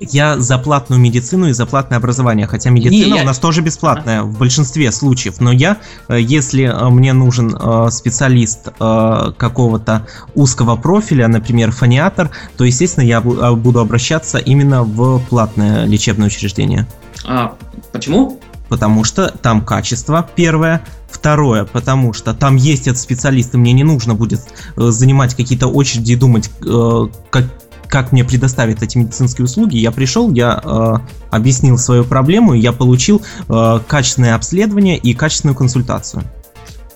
Я 0.00 0.38
за 0.38 0.56
платную 0.56 0.98
медицину 0.98 1.48
и 1.48 1.52
за 1.52 1.66
платное 1.66 1.98
образование, 1.98 2.46
хотя 2.46 2.70
медицина 2.70 3.12
не, 3.12 3.16
я... 3.18 3.22
у 3.22 3.26
нас 3.26 3.38
тоже 3.38 3.60
бесплатная 3.60 4.22
в 4.22 4.38
большинстве 4.38 4.90
случаев, 4.92 5.40
но 5.40 5.52
я, 5.52 5.76
э, 6.08 6.18
если 6.18 6.64
э, 6.64 6.88
мне 6.88 7.12
нужен 7.12 7.54
э, 7.54 7.90
специалист 7.90 8.70
какого-то 8.78 10.06
узкого 10.34 10.76
профиля, 10.76 11.28
например, 11.28 11.70
фониатор, 11.70 12.30
то, 12.56 12.64
естественно, 12.64 13.04
я 13.04 13.20
буду 13.20 13.80
обращаться 13.80 14.38
именно 14.38 14.84
в 14.84 15.20
платное 15.28 15.84
лечебное 15.84 16.28
учреждение. 16.28 16.86
А 17.26 17.54
почему? 17.92 18.40
Потому 18.68 19.04
что 19.04 19.28
там 19.28 19.62
качество, 19.62 20.26
первое. 20.34 20.82
Второе, 21.10 21.64
потому 21.64 22.12
что 22.12 22.32
там 22.32 22.56
есть 22.56 22.86
этот 22.86 23.00
специалист, 23.00 23.52
и 23.54 23.58
мне 23.58 23.72
не 23.72 23.82
нужно 23.82 24.14
будет 24.14 24.42
занимать 24.76 25.34
какие-то 25.34 25.66
очереди 25.66 26.12
и 26.12 26.16
думать, 26.16 26.50
как, 27.30 27.46
как 27.90 28.12
мне 28.12 28.24
предоставят 28.24 28.82
эти 28.82 28.96
медицинские 28.96 29.44
услуги, 29.44 29.76
я 29.76 29.90
пришел, 29.90 30.32
я 30.32 30.60
э, 30.62 30.94
объяснил 31.30 31.76
свою 31.76 32.04
проблему, 32.04 32.54
я 32.54 32.72
получил 32.72 33.20
э, 33.48 33.80
качественное 33.86 34.36
обследование 34.36 34.96
и 34.96 35.12
качественную 35.12 35.56
консультацию. 35.56 36.22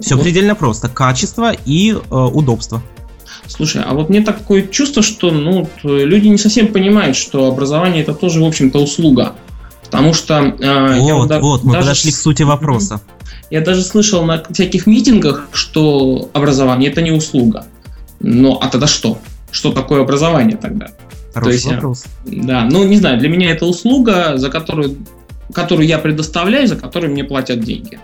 Все 0.00 0.14
вот. 0.14 0.22
предельно 0.22 0.54
просто. 0.54 0.88
Качество 0.88 1.52
и 1.52 1.92
э, 1.92 2.14
удобство. 2.14 2.80
Слушай, 3.46 3.82
а 3.84 3.92
вот 3.94 4.08
мне 4.08 4.22
такое 4.22 4.66
чувство, 4.66 5.02
что 5.02 5.30
ну, 5.30 5.68
люди 5.82 6.28
не 6.28 6.38
совсем 6.38 6.68
понимают, 6.68 7.16
что 7.16 7.46
образование 7.48 8.02
это 8.02 8.14
тоже, 8.14 8.40
в 8.40 8.44
общем-то, 8.44 8.78
услуга. 8.78 9.34
Потому 9.84 10.14
что... 10.14 10.34
Э, 10.36 11.00
вот, 11.00 11.30
я 11.30 11.40
вот, 11.40 11.64
мы 11.64 11.72
даже 11.72 11.88
подошли 11.88 12.12
к 12.12 12.16
сути 12.16 12.42
вопроса. 12.42 13.00
Я 13.50 13.60
даже 13.60 13.82
слышал 13.82 14.24
на 14.24 14.42
всяких 14.50 14.86
митингах, 14.86 15.48
что 15.52 16.30
образование 16.32 16.90
это 16.90 17.02
не 17.02 17.10
услуга. 17.10 17.66
Но 18.20 18.58
а 18.62 18.68
тогда 18.68 18.86
что? 18.86 19.18
Что 19.54 19.72
такое 19.72 20.02
образование 20.02 20.56
тогда. 20.56 20.88
Хороший 21.32 21.50
То 21.50 21.52
есть, 21.52 21.66
вопрос. 21.66 22.04
Да, 22.26 22.64
ну 22.64 22.84
не 22.84 22.96
знаю, 22.96 23.18
для 23.18 23.28
меня 23.28 23.50
это 23.50 23.66
услуга, 23.66 24.36
за 24.36 24.50
которую, 24.50 24.96
которую 25.52 25.86
я 25.86 25.98
предоставляю, 25.98 26.66
за 26.66 26.76
которую 26.76 27.12
мне 27.12 27.22
платят 27.22 27.60
деньги. 27.60 28.00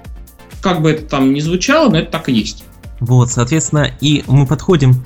Как 0.62 0.80
бы 0.80 0.92
это 0.92 1.06
там 1.06 1.34
ни 1.34 1.40
звучало, 1.40 1.90
но 1.90 1.98
это 1.98 2.12
так 2.12 2.28
и 2.28 2.32
есть. 2.32 2.64
Вот, 3.00 3.30
соответственно, 3.30 3.90
и 4.00 4.22
мы 4.28 4.46
подходим 4.46 5.04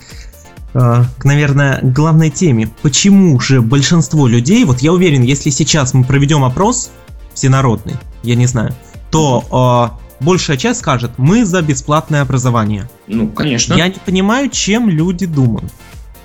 э, 0.74 1.04
к, 1.18 1.24
наверное, 1.24 1.80
главной 1.82 2.28
теме. 2.28 2.68
Почему 2.82 3.40
же 3.40 3.62
большинство 3.62 4.26
людей, 4.26 4.64
вот 4.64 4.80
я 4.80 4.92
уверен, 4.92 5.22
если 5.22 5.48
сейчас 5.48 5.94
мы 5.94 6.04
проведем 6.04 6.44
опрос 6.44 6.90
всенародный, 7.32 7.94
я 8.22 8.34
не 8.34 8.46
знаю, 8.46 8.74
то 9.10 9.96
э, 10.20 10.24
большая 10.24 10.58
часть 10.58 10.80
скажет, 10.80 11.12
мы 11.16 11.46
за 11.46 11.62
бесплатное 11.62 12.20
образование. 12.20 12.90
Ну, 13.06 13.28
конечно. 13.28 13.74
Я 13.74 13.88
не 13.88 13.98
понимаю, 14.04 14.50
чем 14.50 14.90
люди 14.90 15.24
думают. 15.24 15.72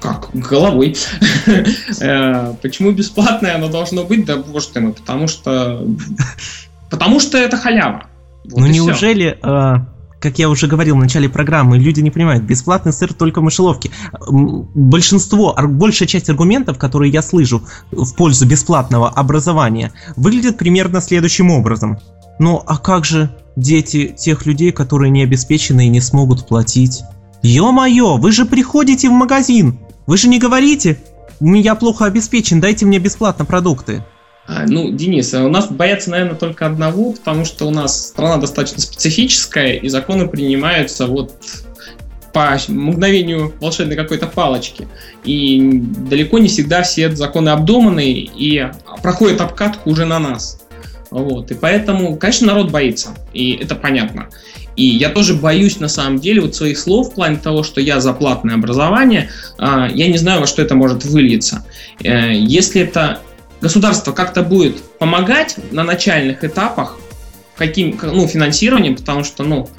Как? 0.01 0.29
Головой. 0.33 0.95
Э, 2.01 2.53
почему 2.61 2.91
бесплатное 2.91 3.55
оно 3.55 3.67
должно 3.67 4.03
быть? 4.03 4.25
Да 4.25 4.37
боже 4.37 4.67
ты 4.73 4.79
мой, 4.79 4.93
потому 4.93 5.27
что... 5.27 5.85
Потому 6.89 7.19
что 7.19 7.37
это 7.37 7.57
халява. 7.57 8.05
ну 8.45 8.65
неужели, 8.65 9.37
э, 9.41 9.85
как 10.19 10.39
я 10.39 10.49
уже 10.49 10.67
говорил 10.67 10.95
в 10.95 10.99
начале 10.99 11.29
программы, 11.29 11.77
люди 11.77 12.01
не 12.01 12.11
понимают, 12.11 12.43
бесплатный 12.43 12.93
сыр 12.93 13.13
только 13.13 13.41
в 13.41 13.43
мышеловке. 13.43 13.91
Большинство, 14.29 15.55
большая 15.61 16.07
часть 16.07 16.29
аргументов, 16.29 16.77
которые 16.77 17.11
я 17.11 17.21
слышу 17.21 17.63
в 17.91 18.13
пользу 18.15 18.45
бесплатного 18.45 19.09
образования, 19.09 19.91
выглядит 20.15 20.57
примерно 20.57 21.01
следующим 21.01 21.51
образом. 21.51 21.99
Ну 22.39 22.63
а 22.65 22.77
как 22.77 23.05
же 23.05 23.29
дети 23.55 24.15
тех 24.17 24.45
людей, 24.45 24.71
которые 24.71 25.09
не 25.09 25.23
обеспечены 25.23 25.87
и 25.87 25.89
не 25.89 26.01
смогут 26.01 26.47
платить? 26.47 27.03
Ё-моё, 27.41 28.17
вы 28.17 28.31
же 28.31 28.45
приходите 28.45 29.09
в 29.09 29.13
магазин, 29.13 29.79
вы 30.09 30.17
же 30.17 30.27
не 30.27 30.39
говорите, 30.39 30.97
я 31.39 31.75
плохо 31.75 32.05
обеспечен, 32.05 32.59
дайте 32.59 32.83
мне 32.83 32.97
бесплатно 32.97 33.45
продукты. 33.45 34.03
А, 34.47 34.65
ну, 34.65 34.89
Денис, 34.91 35.31
а 35.35 35.45
у 35.45 35.49
нас 35.49 35.67
боятся, 35.69 36.09
наверное, 36.09 36.33
только 36.33 36.65
одного, 36.65 37.11
потому 37.11 37.45
что 37.45 37.67
у 37.67 37.69
нас 37.69 38.07
страна 38.07 38.37
достаточно 38.37 38.81
специфическая, 38.81 39.73
и 39.73 39.87
законы 39.87 40.27
принимаются 40.27 41.05
вот 41.05 41.35
по 42.33 42.57
мгновению 42.69 43.53
волшебной 43.61 43.95
какой-то 43.95 44.25
палочки. 44.25 44.87
И 45.25 45.79
далеко 46.09 46.39
не 46.39 46.47
всегда 46.47 46.81
все 46.81 47.15
законы 47.15 47.49
обдуманы 47.49 48.09
и 48.09 48.67
проходят 49.03 49.41
обкатку 49.41 49.91
уже 49.91 50.05
на 50.05 50.17
нас. 50.17 50.59
Вот. 51.11 51.51
И 51.51 51.53
поэтому, 51.53 52.15
конечно, 52.15 52.47
народ 52.47 52.71
боится, 52.71 53.09
и 53.31 53.51
это 53.61 53.75
понятно. 53.75 54.29
И 54.79 54.85
я 54.95 55.09
тоже 55.09 55.33
боюсь, 55.33 55.81
на 55.81 55.89
самом 55.89 56.19
деле, 56.19 56.39
вот 56.39 56.55
своих 56.55 56.79
слов 56.79 57.09
в 57.09 57.15
плане 57.15 57.35
того, 57.35 57.63
что 57.63 57.81
я 57.81 57.99
за 57.99 58.13
платное 58.13 58.55
образование, 58.55 59.29
а, 59.57 59.89
я 59.93 60.07
не 60.07 60.17
знаю, 60.17 60.39
во 60.39 60.47
что 60.47 60.61
это 60.61 60.73
может 60.73 61.03
выльется. 61.03 61.65
Э, 62.01 62.31
если 62.33 62.81
это 62.81 63.19
государство 63.59 64.13
как-то 64.13 64.41
будет 64.41 64.81
помогать 64.97 65.57
на 65.71 65.83
начальных 65.83 66.45
этапах, 66.45 66.97
каким, 67.57 67.99
ну, 68.01 68.25
финансированием, 68.25 68.95
потому 68.95 69.25
что, 69.25 69.43
ну, 69.43 69.69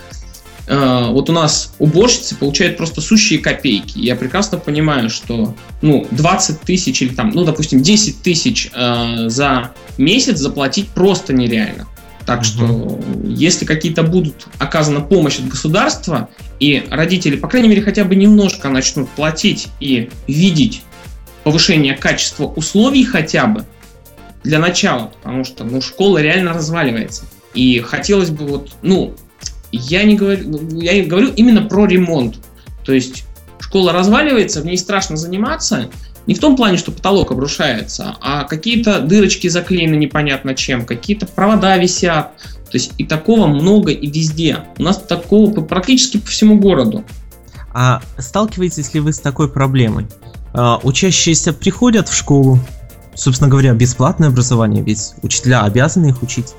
э, 0.67 1.07
вот 1.09 1.31
у 1.31 1.33
нас 1.33 1.73
уборщицы 1.79 2.37
получают 2.37 2.77
просто 2.77 3.01
сущие 3.01 3.39
копейки. 3.39 3.99
Я 3.99 4.17
прекрасно 4.17 4.59
понимаю, 4.59 5.09
что, 5.09 5.55
ну, 5.81 6.07
20 6.11 6.61
тысяч 6.61 7.01
или 7.01 7.15
там, 7.15 7.31
ну, 7.31 7.47
допустим, 7.47 7.81
10 7.81 8.21
тысяч 8.21 8.71
э, 8.75 9.29
за 9.31 9.71
месяц 9.97 10.37
заплатить 10.37 10.89
просто 10.89 11.33
нереально. 11.33 11.87
Так 12.31 12.45
что, 12.45 13.01
если 13.25 13.65
какие-то 13.65 14.05
будут 14.05 14.47
оказана 14.61 15.01
помощь 15.01 15.41
от 15.41 15.49
государства, 15.49 16.29
и 16.61 16.87
родители, 16.89 17.35
по 17.35 17.49
крайней 17.49 17.69
мере, 17.69 17.83
хотя 17.83 18.05
бы 18.05 18.15
немножко 18.15 18.69
начнут 18.69 19.09
платить 19.09 19.67
и 19.81 20.11
видеть 20.29 20.85
повышение 21.43 21.97
качества 21.97 22.45
условий 22.45 23.05
хотя 23.05 23.49
бы, 23.49 23.67
для 24.45 24.61
начала, 24.61 25.07
потому 25.07 25.43
что, 25.43 25.65
ну, 25.65 25.81
школа 25.81 26.19
реально 26.19 26.53
разваливается. 26.53 27.25
И 27.53 27.81
хотелось 27.81 28.31
бы 28.31 28.47
вот, 28.47 28.71
ну, 28.83 29.17
я 29.73 30.05
не 30.05 30.15
говорю, 30.15 30.51
ну, 30.51 30.81
я 30.81 31.05
говорю 31.05 31.33
именно 31.35 31.63
про 31.63 31.87
ремонт. 31.87 32.37
То 32.85 32.93
есть 32.93 33.25
школа 33.59 33.93
разваливается, 33.93 34.61
в 34.61 34.67
ней 34.67 34.79
страшно 34.79 35.17
заниматься, 35.17 35.91
не 36.31 36.35
в 36.35 36.39
том 36.39 36.55
плане, 36.55 36.79
что 36.79 36.93
потолок 36.93 37.33
обрушается, 37.33 38.15
а 38.21 38.45
какие-то 38.45 39.01
дырочки 39.01 39.49
заклеены 39.49 39.97
непонятно 39.97 40.55
чем, 40.55 40.87
какие-то 40.87 41.27
провода 41.27 41.77
висят. 41.77 42.37
То 42.71 42.75
есть 42.75 42.93
и 42.99 43.05
такого 43.05 43.49
много 43.49 43.91
и 43.91 44.09
везде. 44.09 44.59
У 44.79 44.85
нас 44.85 44.99
такого 44.99 45.61
практически 45.63 46.19
по 46.19 46.29
всему 46.29 46.61
городу. 46.61 47.05
А 47.75 48.01
сталкиваетесь 48.17 48.95
ли 48.95 49.01
вы 49.01 49.13
с 49.13 49.19
такой 49.19 49.51
проблемой? 49.51 50.07
А, 50.55 50.79
учащиеся 50.85 51.53
приходят 51.53 52.09
в 52.09 52.17
школу, 52.17 52.61
собственно 53.17 53.51
говоря, 53.51 53.73
бесплатное 53.73 54.29
образование, 54.29 54.85
ведь 54.85 55.15
учителя 55.23 55.65
обязаны 55.65 56.11
их 56.11 56.23
учить. 56.23 56.55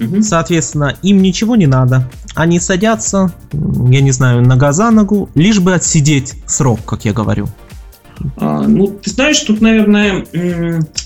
Угу. 0.00 0.20
Соответственно, 0.20 0.96
им 1.00 1.22
ничего 1.22 1.56
не 1.56 1.66
надо. 1.66 2.10
Они 2.34 2.60
садятся, 2.60 3.32
я 3.52 4.02
не 4.02 4.10
знаю, 4.10 4.42
нога 4.42 4.72
за 4.72 4.90
ногу, 4.90 5.30
лишь 5.34 5.60
бы 5.60 5.72
отсидеть 5.72 6.34
срок, 6.46 6.80
как 6.84 7.06
я 7.06 7.14
говорю. 7.14 7.48
А, 8.36 8.62
ну, 8.62 8.88
ты 8.88 9.10
знаешь, 9.10 9.40
тут, 9.40 9.60
наверное... 9.60 10.24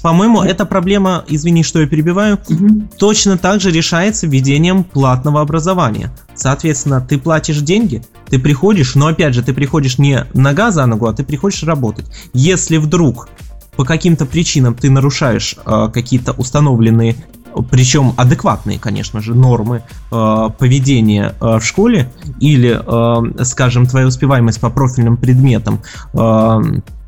По-моему, 0.02 0.42
эта 0.42 0.64
проблема, 0.64 1.24
извини, 1.28 1.62
что 1.62 1.80
я 1.80 1.86
перебиваю, 1.86 2.38
угу. 2.48 2.82
точно 2.98 3.38
так 3.38 3.60
же 3.60 3.70
решается 3.70 4.26
введением 4.26 4.84
платного 4.84 5.40
образования. 5.40 6.12
Соответственно, 6.34 7.00
ты 7.00 7.18
платишь 7.18 7.60
деньги, 7.60 8.02
ты 8.28 8.38
приходишь, 8.38 8.94
но 8.94 9.08
опять 9.08 9.34
же, 9.34 9.42
ты 9.42 9.52
приходишь 9.52 9.98
не 9.98 10.24
нога 10.34 10.70
за 10.70 10.86
ногу, 10.86 11.06
а 11.06 11.12
ты 11.12 11.24
приходишь 11.24 11.62
работать. 11.62 12.06
Если 12.32 12.76
вдруг 12.76 13.28
по 13.76 13.84
каким-то 13.84 14.26
причинам 14.26 14.74
ты 14.74 14.90
нарушаешь 14.90 15.54
э, 15.64 15.88
какие-то 15.94 16.32
установленные 16.32 17.14
причем 17.62 18.14
адекватные, 18.16 18.78
конечно 18.78 19.20
же, 19.20 19.34
нормы 19.34 19.82
э, 20.10 20.48
поведения 20.58 21.34
э, 21.40 21.58
в 21.58 21.62
школе 21.62 22.12
или, 22.40 22.78
э, 22.80 23.44
скажем, 23.44 23.86
твоя 23.86 24.06
успеваемость 24.06 24.60
по 24.60 24.70
профильным 24.70 25.16
предметам 25.16 25.80
э, 26.12 26.60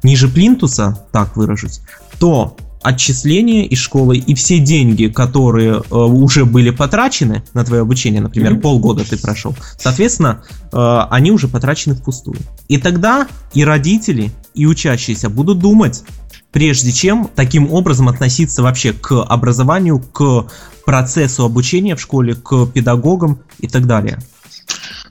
ниже 0.02 0.28
плинтуса, 0.28 1.06
так 1.12 1.36
выражусь, 1.36 1.82
то 2.18 2.56
отчисления 2.82 3.64
из 3.64 3.78
школы 3.78 4.16
и 4.16 4.34
все 4.34 4.58
деньги, 4.58 5.08
которые 5.08 5.74
э, 5.74 5.94
уже 5.94 6.44
были 6.44 6.70
потрачены 6.70 7.42
на 7.52 7.64
твое 7.64 7.82
обучение, 7.82 8.22
например, 8.22 8.54
mm-hmm. 8.54 8.60
полгода 8.60 9.04
ты 9.08 9.18
прошел, 9.18 9.54
соответственно, 9.78 10.42
э, 10.72 10.98
они 11.10 11.30
уже 11.30 11.48
потрачены 11.48 11.94
впустую. 11.94 12.38
И 12.68 12.78
тогда 12.78 13.28
и 13.52 13.64
родители, 13.64 14.32
и 14.54 14.66
учащиеся 14.66 15.28
будут 15.28 15.58
думать, 15.58 16.04
прежде 16.52 16.92
чем 16.92 17.30
таким 17.34 17.72
образом 17.72 18.08
относиться 18.08 18.62
вообще 18.62 18.92
к 18.92 19.22
образованию, 19.22 20.00
к 20.00 20.46
процессу 20.84 21.44
обучения 21.44 21.96
в 21.96 22.00
школе, 22.00 22.34
к 22.34 22.66
педагогам 22.66 23.40
и 23.58 23.68
так 23.68 23.86
далее. 23.86 24.18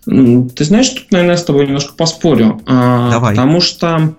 Ты 0.05 0.65
знаешь, 0.65 0.89
тут, 0.89 1.12
наверное, 1.12 1.38
с 1.38 1.43
тобой 1.43 1.65
немножко 1.65 1.93
поспорю. 1.93 2.62
А, 2.65 3.12
Давай. 3.12 3.36
Потому 3.36 3.62
что 3.62 4.15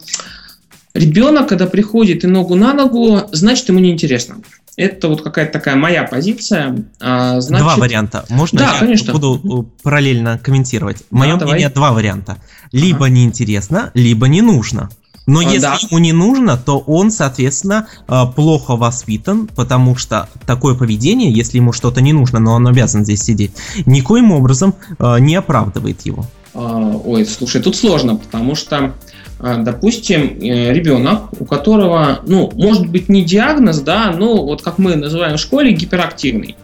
ребенок, 0.95 1.49
когда 1.49 1.67
приходит 1.67 2.25
и 2.25 2.27
ногу 2.27 2.55
на 2.55 2.73
ногу, 2.75 3.23
значит, 3.33 3.69
ему 3.69 3.81
неинтересно. 3.81 4.37
Это 4.77 5.09
вот 5.09 5.23
какая-то 5.23 5.53
такая 5.53 5.77
моя 5.77 6.05
позиция. 6.05 6.85
А, 7.01 7.41
значит... 7.41 7.65
Два 7.65 7.77
варианта. 7.77 8.25
Можно 8.29 8.59
да, 8.61 8.73
я 8.75 8.79
конечно. 8.79 9.13
буду 9.13 9.41
э, 9.43 9.83
параллельно 9.83 10.39
комментировать? 10.39 11.03
Мое 11.11 11.37
да, 11.37 11.45
мнение, 11.45 11.69
давай. 11.69 11.75
два 11.75 11.93
варианта. 11.93 12.39
Либо 12.73 13.07
ага. 13.07 13.15
неинтересно, 13.15 13.91
либо 13.95 14.29
не 14.29 14.43
нужно. 14.43 14.91
Но 15.27 15.41
а, 15.41 15.45
если 15.45 15.61
да. 15.61 15.79
ему 15.89 15.99
не 15.99 16.13
нужно, 16.13 16.57
то 16.57 16.79
он, 16.79 17.11
соответственно, 17.11 17.87
э, 18.09 18.23
плохо 18.35 18.77
воспитан, 18.77 19.49
потому 19.55 19.97
что 19.97 20.29
такое 20.47 20.75
поведение, 20.75 21.31
если 21.31 21.59
ему 21.59 21.73
что-то 21.73 22.01
не 22.01 22.13
нужно, 22.13 22.41
но 22.41 22.55
он 22.55 22.67
обязан 22.67 23.05
здесь 23.05 23.23
сидеть, 23.23 23.53
никоим 23.87 24.33
образом 24.33 24.75
э, 24.99 25.21
не 25.21 25.37
оправдывает 25.37 26.03
его. 26.03 26.27
А, 26.55 26.97
ой, 27.05 27.25
слушай, 27.27 27.63
тут 27.63 27.77
сложно, 27.77 28.17
потому 28.17 28.55
что, 28.55 28.95
э, 29.39 29.57
допустим, 29.63 30.39
ребенок, 30.41 31.29
у 31.39 31.45
которого, 31.45 32.21
ну, 32.27 32.51
может 32.55 32.89
быть 32.89 33.09
не 33.09 33.23
диагноз, 33.23 33.81
да, 33.81 34.13
но 34.13 34.45
вот 34.45 34.63
как 34.63 34.79
мы 34.79 34.97
называем 34.97 35.37
в 35.37 35.41
школе, 35.41 35.73
гиперактивный. 35.73 36.57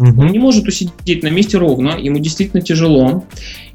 Угу. 0.00 0.22
Он 0.22 0.28
не 0.28 0.38
может 0.38 0.66
усидеть 0.66 1.22
на 1.22 1.28
месте 1.28 1.58
ровно, 1.58 1.90
ему 1.90 2.18
действительно 2.18 2.62
тяжело. 2.62 3.24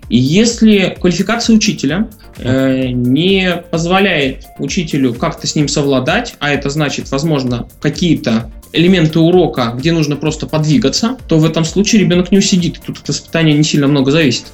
И 0.09 0.17
если 0.17 0.95
квалификация 0.99 1.55
учителя 1.55 2.07
э, 2.37 2.87
не 2.89 3.63
позволяет 3.71 4.45
учителю 4.59 5.13
как-то 5.13 5.47
с 5.47 5.55
ним 5.55 5.67
совладать, 5.67 6.35
а 6.39 6.49
это 6.49 6.69
значит, 6.69 7.11
возможно, 7.11 7.67
какие-то 7.81 8.51
элементы 8.71 9.19
урока, 9.19 9.73
где 9.75 9.91
нужно 9.91 10.15
просто 10.15 10.47
подвигаться, 10.47 11.17
то 11.27 11.39
в 11.39 11.45
этом 11.45 11.65
случае 11.65 12.01
ребенок 12.01 12.31
не 12.31 12.37
усидит. 12.37 12.81
Тут 12.85 12.99
от 12.99 13.07
воспитания 13.07 13.53
не 13.53 13.63
сильно 13.63 13.87
много 13.87 14.11
зависит. 14.11 14.45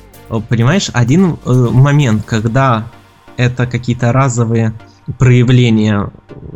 Понимаешь, 0.48 0.90
один 0.94 1.38
э, 1.46 1.52
момент, 1.52 2.24
когда 2.26 2.88
это 3.38 3.66
какие-то 3.66 4.14
разовые 4.14 4.74
проявления 5.18 6.12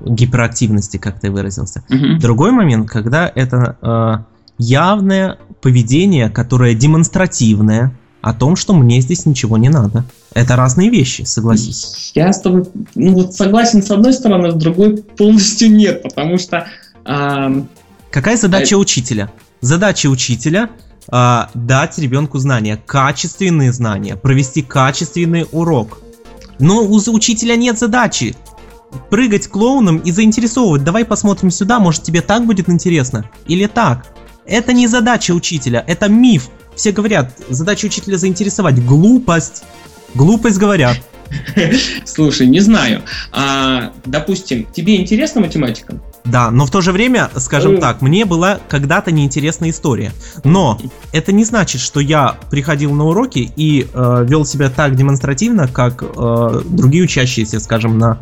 гиперактивности, 0.06 0.98
как 0.98 1.20
ты 1.20 1.32
выразился. 1.32 1.84
Угу. 1.90 2.20
Другой 2.22 2.52
момент, 2.52 2.90
когда 2.90 3.30
это 3.34 3.78
э, 3.82 4.24
явное 4.58 5.38
поведение, 5.62 6.30
которое 6.30 6.74
демонстративное, 6.74 7.92
о 8.26 8.34
том, 8.34 8.56
что 8.56 8.74
мне 8.74 9.02
здесь 9.02 9.28
ничего 9.28 9.56
не 9.56 9.70
надо. 9.70 10.04
Это 10.34 10.56
разные 10.56 10.90
вещи, 10.90 11.22
согласись. 11.22 12.12
Я 12.16 12.34
с 12.34 12.42
тобой 12.42 12.64
ну, 12.96 13.14
вот 13.14 13.36
согласен 13.36 13.84
с 13.84 13.92
одной 13.92 14.14
стороны, 14.14 14.50
с 14.50 14.56
другой 14.56 14.98
полностью 14.98 15.72
нет, 15.72 16.02
потому 16.02 16.40
что... 16.40 16.66
Э, 17.06 17.62
Какая 18.10 18.36
задача 18.36 18.74
э... 18.74 18.78
учителя? 18.80 19.32
Задача 19.62 20.08
учителя 20.08 20.72
э, 21.12 21.42
дать 21.54 22.00
ребенку 22.00 22.40
знания, 22.40 22.82
качественные 22.84 23.72
знания, 23.72 24.16
провести 24.16 24.64
качественный 24.64 25.46
урок. 25.52 26.00
Но 26.58 26.82
у 26.82 26.96
учителя 26.96 27.56
нет 27.56 27.78
задачи 27.78 28.36
прыгать 29.12 29.48
клоуном 29.50 29.98
и 29.98 30.10
заинтересовывать. 30.10 30.84
Давай 30.84 31.06
посмотрим 31.06 31.52
сюда, 31.52 31.78
может 31.78 32.02
тебе 32.02 32.22
так 32.22 32.44
будет 32.48 32.70
интересно? 32.70 33.30
Или 33.46 33.68
так? 33.68 34.08
Это 34.48 34.74
не 34.74 34.88
задача 34.88 35.32
учителя, 35.32 35.84
это 35.86 36.10
миф 36.10 36.50
все 36.76 36.92
говорят, 36.92 37.32
задача 37.50 37.86
учителя 37.86 38.18
заинтересовать. 38.18 38.84
Глупость. 38.86 39.64
Глупость 40.14 40.58
говорят. 40.58 40.98
Слушай, 42.06 42.48
не 42.48 42.60
знаю. 42.60 43.02
А, 43.32 43.92
допустим, 44.06 44.68
тебе 44.72 44.98
интересна 45.02 45.42
математика? 45.42 46.00
Да, 46.24 46.50
но 46.50 46.66
в 46.66 46.72
то 46.72 46.82
же 46.82 46.92
время, 46.92 47.30
скажем 47.38 47.80
так, 47.80 48.02
мне 48.02 48.26
была 48.26 48.60
когда-то 48.68 49.12
неинтересная 49.12 49.70
история. 49.70 50.12
Но 50.44 50.80
это 51.12 51.32
не 51.32 51.46
значит, 51.46 51.82
что 51.82 52.00
я 52.00 52.38
приходил 52.50 52.92
на 52.94 53.06
уроки 53.06 53.52
и 53.56 53.88
э, 53.94 54.26
вел 54.28 54.46
себя 54.46 54.70
так 54.70 54.96
демонстративно, 54.96 55.68
как 55.68 56.04
э, 56.04 56.62
другие 56.66 57.04
учащиеся, 57.04 57.60
скажем, 57.60 58.00
на 58.00 58.22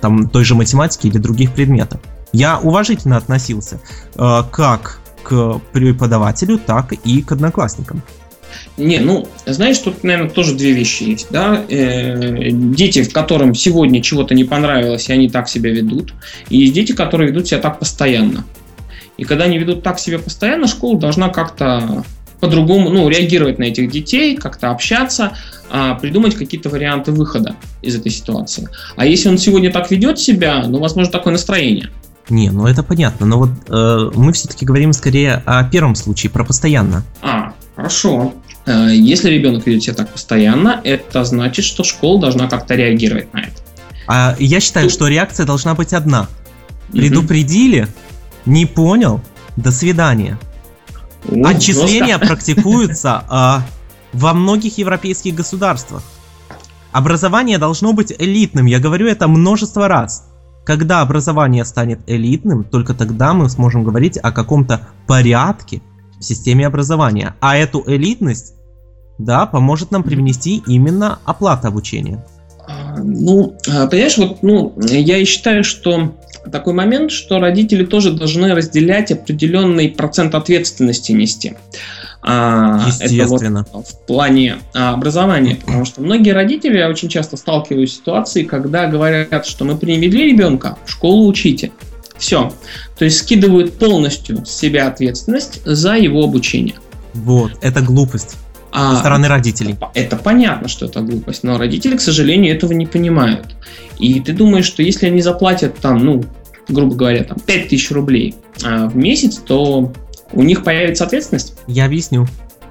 там, 0.00 0.28
той 0.28 0.44
же 0.44 0.54
математике 0.54 1.08
или 1.08 1.18
других 1.18 1.52
предметах. 1.52 2.00
Я 2.32 2.60
уважительно 2.60 3.16
относился 3.16 3.80
э, 4.14 4.42
как 4.52 4.99
к 5.22 5.60
преподавателю, 5.72 6.58
так 6.58 6.92
и 6.92 7.22
к 7.22 7.32
одноклассникам. 7.32 8.02
Не, 8.76 8.98
ну, 8.98 9.28
знаешь, 9.46 9.78
тут, 9.78 10.02
наверное, 10.04 10.30
тоже 10.30 10.54
две 10.54 10.72
вещи 10.72 11.04
есть, 11.04 11.28
да. 11.30 11.64
Э, 11.68 12.50
дети, 12.50 13.04
которым 13.04 13.54
сегодня 13.54 14.02
чего-то 14.02 14.34
не 14.34 14.44
понравилось, 14.44 15.08
и 15.08 15.12
они 15.12 15.28
так 15.28 15.48
себя 15.48 15.70
ведут. 15.70 16.14
И 16.48 16.58
есть 16.58 16.72
дети, 16.72 16.92
которые 16.92 17.30
ведут 17.30 17.46
себя 17.46 17.60
так 17.60 17.78
постоянно. 17.78 18.44
И 19.18 19.24
когда 19.24 19.44
они 19.44 19.58
ведут 19.58 19.82
так 19.82 19.98
себя 19.98 20.18
постоянно, 20.18 20.66
школа 20.66 20.98
должна 20.98 21.28
как-то 21.28 22.04
по-другому, 22.40 22.88
ну, 22.88 23.08
реагировать 23.08 23.58
на 23.58 23.64
этих 23.64 23.90
детей, 23.90 24.34
как-то 24.36 24.70
общаться, 24.70 25.36
а, 25.68 25.94
придумать 25.94 26.34
какие-то 26.34 26.70
варианты 26.70 27.12
выхода 27.12 27.54
из 27.82 27.94
этой 27.94 28.10
ситуации. 28.10 28.68
А 28.96 29.04
если 29.04 29.28
он 29.28 29.36
сегодня 29.36 29.70
так 29.70 29.90
ведет 29.90 30.18
себя, 30.18 30.64
ну, 30.66 30.78
возможно, 30.78 31.12
такое 31.12 31.32
настроение. 31.32 31.90
Не, 32.30 32.50
ну 32.50 32.66
это 32.66 32.82
понятно, 32.82 33.26
но 33.26 33.38
вот 33.38 33.50
э, 33.68 34.10
мы 34.14 34.32
все-таки 34.32 34.64
говорим 34.64 34.92
скорее 34.92 35.42
о 35.44 35.64
первом 35.64 35.94
случае, 35.96 36.30
про 36.30 36.44
постоянно. 36.44 37.04
А, 37.22 37.52
хорошо. 37.74 38.34
Э, 38.66 38.88
если 38.92 39.30
ребенок 39.30 39.66
ведет 39.66 39.82
себя 39.82 39.94
так 39.94 40.10
постоянно, 40.10 40.80
это 40.84 41.24
значит, 41.24 41.64
что 41.64 41.82
школа 41.82 42.20
должна 42.20 42.48
как-то 42.48 42.74
реагировать 42.74 43.32
на 43.34 43.40
это. 43.40 43.52
А 44.06 44.36
я 44.38 44.60
считаю, 44.60 44.90
что 44.90 45.08
реакция 45.08 45.44
должна 45.44 45.74
быть 45.74 45.92
одна. 45.92 46.28
Предупредили, 46.92 47.88
не 48.46 48.66
понял, 48.66 49.20
до 49.56 49.70
свидания. 49.72 50.38
О, 51.28 51.48
Отчисления 51.48 52.18
жестко. 52.18 52.26
практикуются 52.26 53.24
а, 53.28 53.66
во 54.12 54.34
многих 54.34 54.78
европейских 54.78 55.34
государствах. 55.34 56.02
Образование 56.92 57.58
должно 57.58 57.92
быть 57.92 58.12
элитным, 58.18 58.66
я 58.66 58.80
говорю 58.80 59.06
это 59.06 59.28
множество 59.28 59.86
раз. 59.86 60.29
Когда 60.70 61.00
образование 61.00 61.64
станет 61.64 61.98
элитным, 62.06 62.62
только 62.62 62.94
тогда 62.94 63.34
мы 63.34 63.48
сможем 63.50 63.82
говорить 63.82 64.16
о 64.16 64.30
каком-то 64.30 64.86
порядке 65.08 65.82
в 66.16 66.22
системе 66.22 66.64
образования. 66.64 67.34
А 67.40 67.56
эту 67.56 67.82
элитность, 67.88 68.54
да, 69.18 69.46
поможет 69.46 69.90
нам 69.90 70.04
привнести 70.04 70.62
именно 70.68 71.18
оплата 71.24 71.66
обучения. 71.66 72.24
А, 72.96 73.02
ну, 73.02 73.54
а, 73.68 73.86
понимаешь, 73.86 74.18
вот, 74.18 74.42
ну, 74.42 74.74
я 74.80 75.18
и 75.18 75.24
считаю, 75.24 75.64
что 75.64 76.14
такой 76.50 76.72
момент, 76.72 77.10
что 77.10 77.38
родители 77.38 77.84
тоже 77.84 78.12
должны 78.12 78.54
разделять 78.54 79.12
определенный 79.12 79.88
процент 79.88 80.34
ответственности 80.34 81.12
нести. 81.12 81.54
А, 82.22 82.84
Естественно. 82.86 83.60
Это 83.60 83.70
вот 83.72 83.86
в 83.86 84.06
плане 84.06 84.58
образования. 84.72 85.56
Потому 85.56 85.84
что 85.84 86.02
многие 86.02 86.32
родители, 86.32 86.78
я 86.78 86.88
очень 86.88 87.08
часто 87.08 87.36
сталкиваюсь 87.36 87.92
с 87.92 87.96
ситуацией, 87.96 88.46
когда 88.46 88.86
говорят, 88.86 89.46
что 89.46 89.64
мы 89.64 89.76
привели 89.76 90.30
ребенка, 90.32 90.76
в 90.84 90.90
школу 90.90 91.26
учите. 91.26 91.72
Все. 92.18 92.52
То 92.98 93.06
есть 93.06 93.18
скидывают 93.18 93.78
полностью 93.78 94.44
с 94.44 94.50
себя 94.50 94.88
ответственность 94.88 95.62
за 95.64 95.94
его 95.94 96.22
обучение. 96.22 96.74
Вот, 97.14 97.52
это 97.62 97.80
глупость. 97.80 98.36
А, 98.72 98.94
со 98.94 99.00
стороны 99.00 99.28
родителей. 99.28 99.72
Это, 99.72 99.90
это 99.94 100.16
понятно, 100.16 100.68
что 100.68 100.86
это 100.86 101.00
глупость, 101.00 101.42
но 101.42 101.58
родители, 101.58 101.96
к 101.96 102.00
сожалению, 102.00 102.54
этого 102.54 102.72
не 102.72 102.86
понимают. 102.86 103.56
И 103.98 104.20
ты 104.20 104.32
думаешь, 104.32 104.64
что 104.64 104.82
если 104.82 105.06
они 105.06 105.20
заплатят 105.20 105.78
там, 105.78 105.98
ну, 105.98 106.24
грубо 106.68 106.94
говоря, 106.94 107.24
там 107.24 107.38
5000 107.38 107.90
рублей 107.90 108.34
а, 108.62 108.88
в 108.88 108.96
месяц, 108.96 109.36
то 109.36 109.92
у 110.32 110.42
них 110.42 110.62
появится 110.62 111.04
ответственность? 111.04 111.54
Я 111.66 111.86
объясню. 111.86 112.26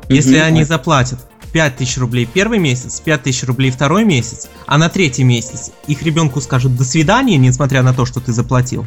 Если 0.07 0.37
mm-hmm. 0.37 0.43
они 0.43 0.63
заплатят 0.63 1.19
5000 1.51 1.97
рублей 1.97 2.27
первый 2.31 2.59
месяц, 2.59 2.99
5000 3.01 3.43
рублей 3.43 3.71
второй 3.71 4.05
месяц, 4.05 4.47
а 4.65 4.77
на 4.77 4.89
третий 4.89 5.23
месяц 5.23 5.71
их 5.87 6.01
ребенку 6.03 6.41
скажут 6.41 6.75
«до 6.75 6.83
свидания», 6.83 7.37
несмотря 7.37 7.83
на 7.83 7.93
то, 7.93 8.05
что 8.05 8.19
ты 8.19 8.31
заплатил, 8.31 8.85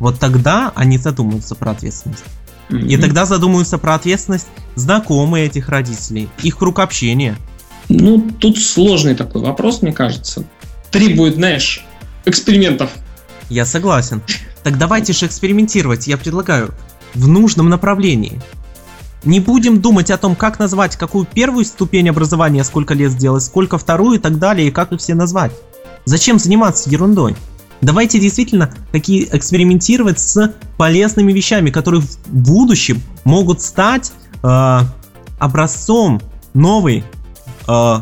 вот 0.00 0.18
тогда 0.18 0.72
они 0.74 0.98
задумаются 0.98 1.54
про 1.54 1.72
ответственность. 1.72 2.24
Mm-hmm. 2.68 2.88
И 2.88 2.96
тогда 2.96 3.24
задумаются 3.24 3.78
про 3.78 3.94
ответственность 3.94 4.48
знакомые 4.74 5.46
этих 5.46 5.68
родителей, 5.68 6.28
их 6.42 6.58
круг 6.58 6.78
общения. 6.78 7.36
Ну, 7.88 8.30
тут 8.38 8.58
сложный 8.58 9.14
такой 9.14 9.42
вопрос, 9.42 9.82
мне 9.82 9.92
кажется. 9.92 10.44
Требует, 10.90 11.34
знаешь, 11.34 11.84
экспериментов. 12.24 12.90
Я 13.48 13.64
согласен. 13.64 14.22
Так 14.62 14.76
давайте 14.76 15.12
же 15.12 15.26
экспериментировать, 15.26 16.06
я 16.06 16.18
предлагаю, 16.18 16.74
в 17.14 17.26
нужном 17.28 17.70
направлении. 17.70 18.40
Не 19.24 19.40
будем 19.40 19.80
думать 19.80 20.10
о 20.10 20.18
том, 20.18 20.36
как 20.36 20.58
назвать 20.58 20.96
какую 20.96 21.26
первую 21.26 21.64
ступень 21.64 22.08
образования, 22.08 22.62
сколько 22.64 22.94
лет 22.94 23.12
сделать, 23.12 23.42
сколько 23.42 23.78
вторую 23.78 24.18
и 24.18 24.20
так 24.20 24.38
далее, 24.38 24.68
и 24.68 24.70
как 24.70 24.92
их 24.92 25.00
все 25.00 25.14
назвать. 25.14 25.52
Зачем 26.04 26.38
заниматься 26.38 26.88
ерундой? 26.88 27.36
Давайте 27.80 28.18
действительно 28.18 28.74
такие 28.92 29.28
экспериментировать 29.36 30.18
с 30.18 30.54
полезными 30.76 31.32
вещами, 31.32 31.70
которые 31.70 32.00
в 32.00 32.18
будущем 32.26 33.00
могут 33.24 33.62
стать 33.62 34.12
э, 34.42 34.78
образцом 35.38 36.20
новой, 36.54 37.04
э, 37.68 37.94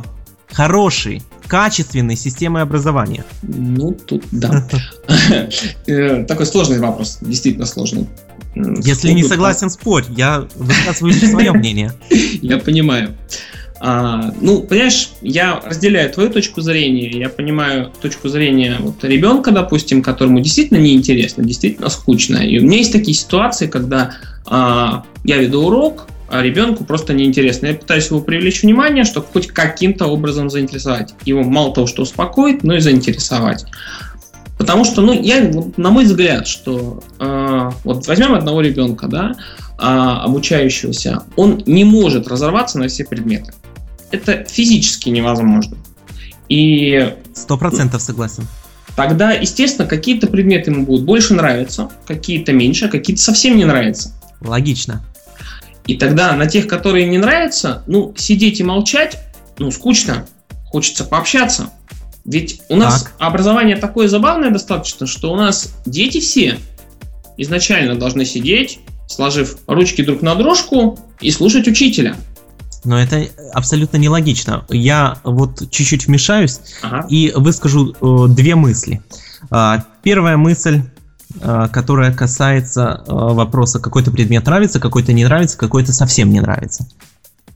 хорошей, 0.53 1.23
качественной 1.47 2.17
системы 2.17 2.61
образования. 2.61 3.25
Ну, 3.43 3.93
тут 3.93 4.25
да. 4.31 4.67
Э, 5.87 6.25
такой 6.25 6.47
сложный 6.47 6.79
вопрос, 6.79 7.19
действительно 7.21 7.67
сложный. 7.67 8.09
Если 8.55 9.12
не 9.12 9.23
согласен, 9.23 9.69
спорь, 9.69 10.05
я 10.09 10.47
высказываю 10.57 11.12
свое 11.12 11.53
мнение. 11.53 11.93
Я 12.11 12.59
понимаю. 12.59 13.17
А, 13.79 14.33
ну, 14.41 14.62
понимаешь, 14.62 15.11
я 15.21 15.61
разделяю 15.65 16.11
твою 16.11 16.31
точку 16.31 16.61
зрения, 16.61 17.11
я 17.11 17.29
понимаю 17.29 17.93
точку 18.01 18.29
зрения 18.29 18.77
вот 18.81 19.05
ребенка, 19.05 19.51
допустим, 19.51 20.03
которому 20.03 20.41
действительно 20.41 20.79
неинтересно, 20.79 21.45
действительно 21.45 21.91
скучно. 21.91 22.37
И 22.39 22.59
у 22.59 22.62
меня 22.62 22.79
есть 22.79 22.93
такие 22.93 23.15
ситуации, 23.15 23.67
когда 23.67 24.15
а, 24.47 25.05
я 25.25 25.37
веду 25.37 25.67
урок, 25.67 26.07
а 26.29 26.43
ребенку 26.43 26.85
просто 26.85 27.12
неинтересно. 27.12 27.67
Я 27.67 27.75
пытаюсь 27.75 28.07
его 28.07 28.21
привлечь 28.21 28.62
внимание, 28.62 29.05
чтобы 29.05 29.27
хоть 29.33 29.49
каким-то 29.49 30.07
образом 30.07 30.51
заинтересовать. 30.51 31.15
Его 31.25 31.43
мало 31.43 31.73
того, 31.73 31.87
что 31.87 32.03
успокоить, 32.03 32.65
но 32.65 32.75
и 32.75 32.81
заинтересовать. 32.81 33.65
Потому 34.59 34.85
что, 34.85 35.03
ну, 35.03 35.12
я, 35.12 35.51
на 35.77 35.91
мой 35.91 36.05
взгляд, 36.05 36.49
что 36.49 37.03
э, 37.21 37.71
вот 37.85 38.07
возьмем 38.07 38.35
одного 38.35 38.62
ребенка, 38.62 39.07
да, 39.07 39.35
э, 39.79 39.83
обучающегося, 39.83 41.25
он 41.37 41.62
не 41.67 41.85
может 41.85 42.27
разорваться 42.27 42.79
на 42.79 42.89
все 42.89 43.05
предметы. 43.05 43.53
Это 44.11 44.45
физически 44.45 45.09
невозможно. 45.09 45.77
И... 46.49 47.14
Сто 47.35 47.59
процентов 47.59 48.03
согласен. 48.03 48.47
Тогда, 48.95 49.33
естественно, 49.33 49.87
какие-то 49.87 50.27
предметы 50.27 50.71
ему 50.71 50.87
будут 50.87 51.05
больше 51.05 51.35
нравиться, 51.35 51.90
какие-то 52.07 52.53
меньше, 52.53 52.87
а 52.87 52.88
какие-то 52.88 53.23
совсем 53.23 53.57
не 53.57 53.64
нравятся. 53.64 54.12
Логично. 54.40 55.05
И 55.87 55.97
тогда 55.97 56.33
на 56.33 56.47
тех, 56.47 56.66
которые 56.66 57.07
не 57.07 57.19
нравятся, 57.19 57.83
ну, 57.87 58.14
сидеть 58.16 58.61
и 58.61 58.64
молчать, 58.64 59.19
ну, 59.59 59.71
скучно. 59.71 60.27
Хочется 60.64 61.05
пообщаться. 61.05 61.71
Ведь 62.25 62.62
у 62.69 62.77
нас 62.77 63.05
так. 63.05 63.14
образование 63.19 63.77
такое 63.77 64.09
забавное 64.09 64.51
достаточно, 64.51 65.07
что 65.07 65.33
у 65.33 65.37
нас 65.37 65.75
дети 65.85 66.19
все 66.19 66.59
изначально 67.37 67.95
должны 67.95 68.25
сидеть, 68.25 68.81
сложив 69.09 69.59
ручки 69.66 70.03
друг 70.03 70.23
на 70.23 70.35
дружку 70.35 70.99
и 71.21 71.31
слушать 71.31 71.69
учителя. 71.69 72.16
Но 72.87 72.99
это 72.99 73.27
абсолютно 73.53 73.96
нелогично. 73.96 74.64
Я 74.70 75.18
вот 75.25 75.70
чуть-чуть 75.70 76.07
вмешаюсь 76.07 76.61
ага. 76.83 77.07
и 77.09 77.33
выскажу 77.35 77.92
э, 77.92 78.29
две 78.33 78.55
мысли. 78.55 79.03
Э, 79.51 79.79
первая 80.03 80.37
мысль, 80.37 80.83
э, 81.40 81.68
которая 81.72 82.14
касается 82.14 83.03
э, 83.07 83.12
вопроса, 83.12 83.81
какой-то 83.81 84.11
предмет 84.11 84.46
нравится, 84.46 84.81
какой-то 84.81 85.12
не 85.12 85.25
нравится, 85.25 85.59
какой-то 85.59 85.92
совсем 85.92 86.31
не 86.31 86.40
нравится. 86.40 86.87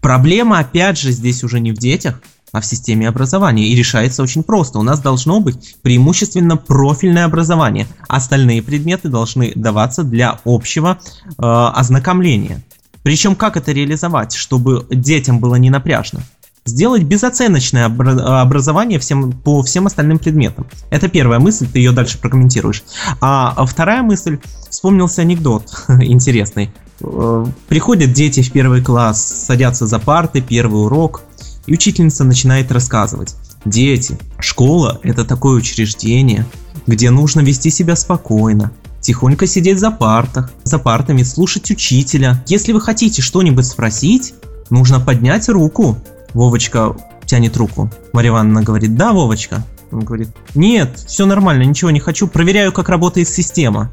Проблема, 0.00 0.58
опять 0.58 0.98
же, 0.98 1.12
здесь 1.12 1.44
уже 1.44 1.60
не 1.60 1.72
в 1.72 1.78
детях, 1.78 2.20
а 2.52 2.60
в 2.60 2.66
системе 2.66 3.08
образования. 3.08 3.68
И 3.68 3.76
решается 3.76 4.22
очень 4.22 4.42
просто. 4.42 4.78
У 4.78 4.82
нас 4.82 5.00
должно 5.00 5.40
быть 5.40 5.76
преимущественно 5.82 6.56
профильное 6.56 7.24
образование. 7.24 7.86
Остальные 8.08 8.62
предметы 8.62 9.08
должны 9.08 9.52
даваться 9.54 10.02
для 10.02 10.40
общего 10.44 10.98
э, 10.98 11.32
ознакомления. 11.38 12.62
Причем 13.02 13.34
как 13.34 13.56
это 13.56 13.72
реализовать, 13.72 14.34
чтобы 14.34 14.86
детям 14.90 15.38
было 15.38 15.54
не 15.56 15.70
напряжно? 15.70 16.20
Сделать 16.66 17.04
безоценочное 17.04 17.86
образование 17.86 18.98
всем, 18.98 19.32
по 19.32 19.62
всем 19.62 19.86
остальным 19.86 20.18
предметам. 20.18 20.66
Это 20.90 21.08
первая 21.08 21.38
мысль, 21.38 21.66
ты 21.66 21.78
ее 21.78 21.92
дальше 21.92 22.18
прокомментируешь. 22.18 22.84
А 23.20 23.64
вторая 23.64 24.02
мысль, 24.02 24.38
вспомнился 24.68 25.22
анекдот 25.22 25.72
интересный. 25.88 26.70
Э, 27.00 27.46
приходят 27.68 28.12
дети 28.12 28.42
в 28.42 28.52
первый 28.52 28.82
класс, 28.82 29.44
садятся 29.46 29.86
за 29.86 29.98
парты, 29.98 30.42
первый 30.42 30.84
урок, 30.84 31.22
и 31.66 31.72
учительница 31.72 32.24
начинает 32.24 32.70
рассказывать. 32.70 33.34
Дети, 33.64 34.18
школа– 34.38 35.00
это 35.02 35.24
такое 35.24 35.56
учреждение, 35.56 36.46
где 36.86 37.10
нужно 37.10 37.40
вести 37.40 37.70
себя 37.70 37.96
спокойно, 37.96 38.72
тихонько 39.00 39.46
сидеть 39.46 39.78
за 39.78 39.90
партах, 39.90 40.50
за 40.62 40.78
партами, 40.78 41.22
слушать 41.22 41.70
учителя. 41.70 42.42
Если 42.46 42.72
вы 42.72 42.80
хотите 42.80 43.22
что-нибудь 43.22 43.66
спросить, 43.66 44.34
нужно 44.70 45.00
поднять 45.00 45.48
руку. 45.48 45.98
Вовочка 46.34 46.96
тянет 47.26 47.56
руку. 47.56 47.90
Марья 48.12 48.30
Ивановна 48.30 48.62
говорит, 48.62 48.96
да, 48.96 49.12
Вовочка? 49.12 49.64
Он 49.90 50.00
говорит, 50.00 50.28
нет, 50.54 50.98
все 51.06 51.26
нормально, 51.26 51.62
ничего 51.62 51.90
не 51.90 52.00
хочу, 52.00 52.28
проверяю, 52.28 52.72
как 52.72 52.88
работает 52.88 53.28
система. 53.28 53.92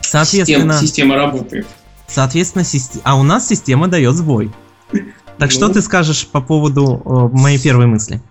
Соответственно, 0.00 0.74
система, 0.74 0.78
система 0.80 1.14
работает. 1.16 1.66
Соответственно, 2.06 2.64
а 3.04 3.16
у 3.16 3.22
нас 3.22 3.48
система 3.48 3.88
дает 3.88 4.14
сбой. 4.14 4.52
Так 5.42 5.50
ну, 5.50 5.56
что 5.56 5.68
ты 5.70 5.82
скажешь 5.82 6.28
по 6.28 6.40
поводу 6.40 7.02
э, 7.04 7.36
моей 7.36 7.58
первой 7.58 7.86
мысли? 7.86 8.22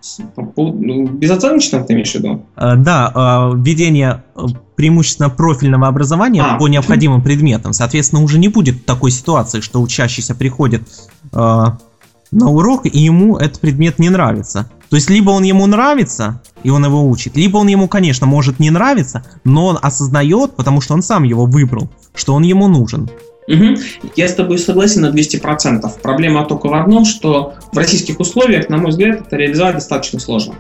Ну, 0.56 1.08
безоценочно 1.08 1.84
ты 1.84 1.92
имеешь 1.92 2.12
в 2.12 2.16
виду? 2.16 2.46
Э, 2.56 2.78
да, 2.78 3.52
э, 3.54 3.58
введение 3.58 4.24
э, 4.34 4.46
преимущественно 4.78 5.30
профильного 5.30 5.90
образования 5.90 6.42
а. 6.42 6.58
по 6.58 6.70
необходимым 6.70 7.22
предметам. 7.22 7.74
Соответственно, 7.74 8.24
уже 8.24 8.40
не 8.40 8.48
будет 8.48 8.86
такой 8.86 9.12
ситуации, 9.12 9.60
что 9.60 9.82
учащийся 9.82 10.36
приходит 10.36 10.84
э, 11.34 11.36
на 11.36 12.50
урок, 12.50 12.86
и 12.86 12.98
ему 12.98 13.36
этот 13.36 13.60
предмет 13.60 14.00
не 14.00 14.10
нравится. 14.10 14.72
То 14.90 14.96
есть, 14.96 15.10
либо 15.10 15.32
он 15.32 15.44
ему 15.44 15.66
нравится, 15.68 16.42
и 16.64 16.70
он 16.70 16.86
его 16.86 17.06
учит, 17.10 17.36
либо 17.36 17.58
он 17.58 17.68
ему, 17.68 17.90
конечно, 17.90 18.26
может 18.26 18.60
не 18.60 18.70
нравиться, 18.70 19.26
но 19.44 19.68
он 19.68 19.80
осознает, 19.82 20.56
потому 20.56 20.80
что 20.80 20.94
он 20.94 21.04
сам 21.04 21.24
его 21.24 21.46
выбрал, 21.46 21.90
что 22.16 22.34
он 22.36 22.44
ему 22.44 22.70
нужен. 22.70 23.10
Угу. 23.52 24.12
Я 24.16 24.28
с 24.28 24.36
тобой 24.36 24.58
согласен 24.58 25.02
на 25.02 25.12
200%. 25.12 25.82
Проблема 26.02 26.46
только 26.46 26.68
в 26.68 26.74
одном, 26.74 27.06
что 27.06 27.56
в 27.72 27.78
российских 27.78 28.20
условиях, 28.20 28.70
на 28.70 28.78
мой 28.78 28.92
взгляд, 28.92 29.22
это 29.22 29.36
реализовать 29.36 29.76
достаточно 29.76 30.20
сложно. 30.20 30.56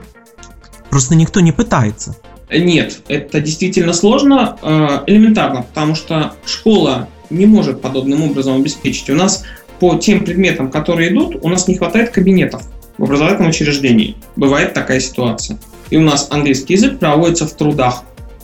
Просто 0.89 1.15
никто 1.15 1.39
не 1.39 1.51
пытается. 1.51 2.15
Нет, 2.51 2.99
это 3.07 3.39
действительно 3.39 3.93
сложно, 3.93 4.57
э, 4.61 5.03
элементарно, 5.07 5.61
потому 5.61 5.95
что 5.95 6.33
школа 6.45 7.07
не 7.29 7.45
может 7.45 7.81
подобным 7.81 8.23
образом 8.23 8.57
обеспечить. 8.57 9.09
У 9.09 9.15
нас 9.15 9.45
по 9.79 9.95
тем 9.95 10.25
предметам, 10.25 10.69
которые 10.69 11.13
идут, 11.13 11.37
у 11.41 11.47
нас 11.47 11.69
не 11.69 11.77
хватает 11.77 12.09
кабинетов 12.09 12.63
в 12.97 13.03
образовательном 13.03 13.51
учреждении. 13.51 14.17
Бывает 14.35 14.73
такая 14.73 14.99
ситуация. 14.99 15.57
И 15.89 15.97
у 15.97 16.01
нас 16.01 16.27
английский 16.29 16.73
язык 16.73 16.99
проводится 16.99 17.47
в 17.47 17.53
трудах, 17.53 18.03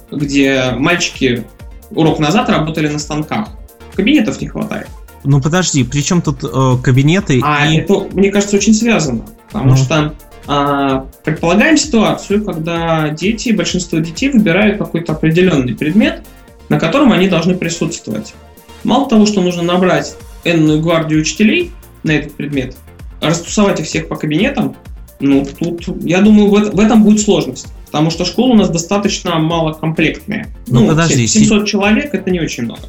где 0.10 0.71
мальчики 0.77 1.45
урок 1.91 2.19
назад 2.19 2.49
работали 2.49 2.88
на 2.88 2.99
станках 2.99 3.57
кабинетов 3.97 4.39
не 4.39 4.47
хватает. 4.47 4.88
Ну 5.23 5.41
подожди, 5.41 5.83
при 5.83 6.01
чем 6.01 6.21
тут 6.21 6.43
э, 6.43 6.77
кабинеты? 6.81 7.41
А 7.43 7.67
и... 7.69 7.77
это, 7.77 8.07
мне 8.13 8.31
кажется, 8.31 8.55
очень 8.55 8.73
связано. 8.73 9.25
Потому 9.51 9.71
ну. 9.71 9.75
что 9.75 10.13
э, 10.47 11.01
предполагаем 11.25 11.75
ситуацию, 11.77 12.45
когда 12.45 13.10
дети, 13.10 13.49
большинство 13.49 13.99
детей 13.99 14.29
выбирают 14.29 14.77
какой-то 14.77 15.13
определенный 15.13 15.75
предмет, 15.75 16.23
на 16.69 16.79
котором 16.79 17.12
они 17.12 17.27
должны 17.27 17.55
присутствовать. 17.55 18.33
Мало 18.83 19.10
того, 19.10 19.25
что 19.25 19.41
нужно 19.41 19.63
набрать 19.63 20.15
энную 20.43 20.79
гвардию 20.79 21.21
учителей 21.21 21.71
на 22.03 22.12
этот 22.12 22.36
предмет, 22.36 22.75
растусовать 23.19 23.79
их 23.79 23.88
всех 23.88 24.07
по 24.07 24.15
кабинетам, 24.15 24.75
ну, 25.19 25.45
тут, 25.60 25.88
я 26.03 26.21
думаю, 26.21 26.49
в, 26.49 26.75
в 26.75 26.79
этом 26.79 27.03
будет 27.03 27.19
сложность. 27.19 27.67
Потому 27.88 28.12
что 28.12 28.23
школа 28.25 28.51
у 28.51 28.55
нас 28.55 28.69
достаточно 28.69 29.39
малокомплектная. 29.39 30.49
Ну, 30.67 30.81
ну 30.81 30.88
подожди. 30.89 31.25
700 31.25 31.65
человек 31.65 32.13
это 32.13 32.29
не 32.29 32.39
очень 32.39 32.63
много. 32.63 32.81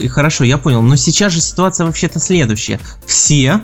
И 0.00 0.08
хорошо, 0.08 0.44
я 0.44 0.58
понял. 0.58 0.82
Но 0.82 0.96
сейчас 0.96 1.32
же 1.32 1.40
ситуация 1.40 1.86
вообще-то 1.86 2.18
следующая. 2.18 2.80
Все 3.06 3.62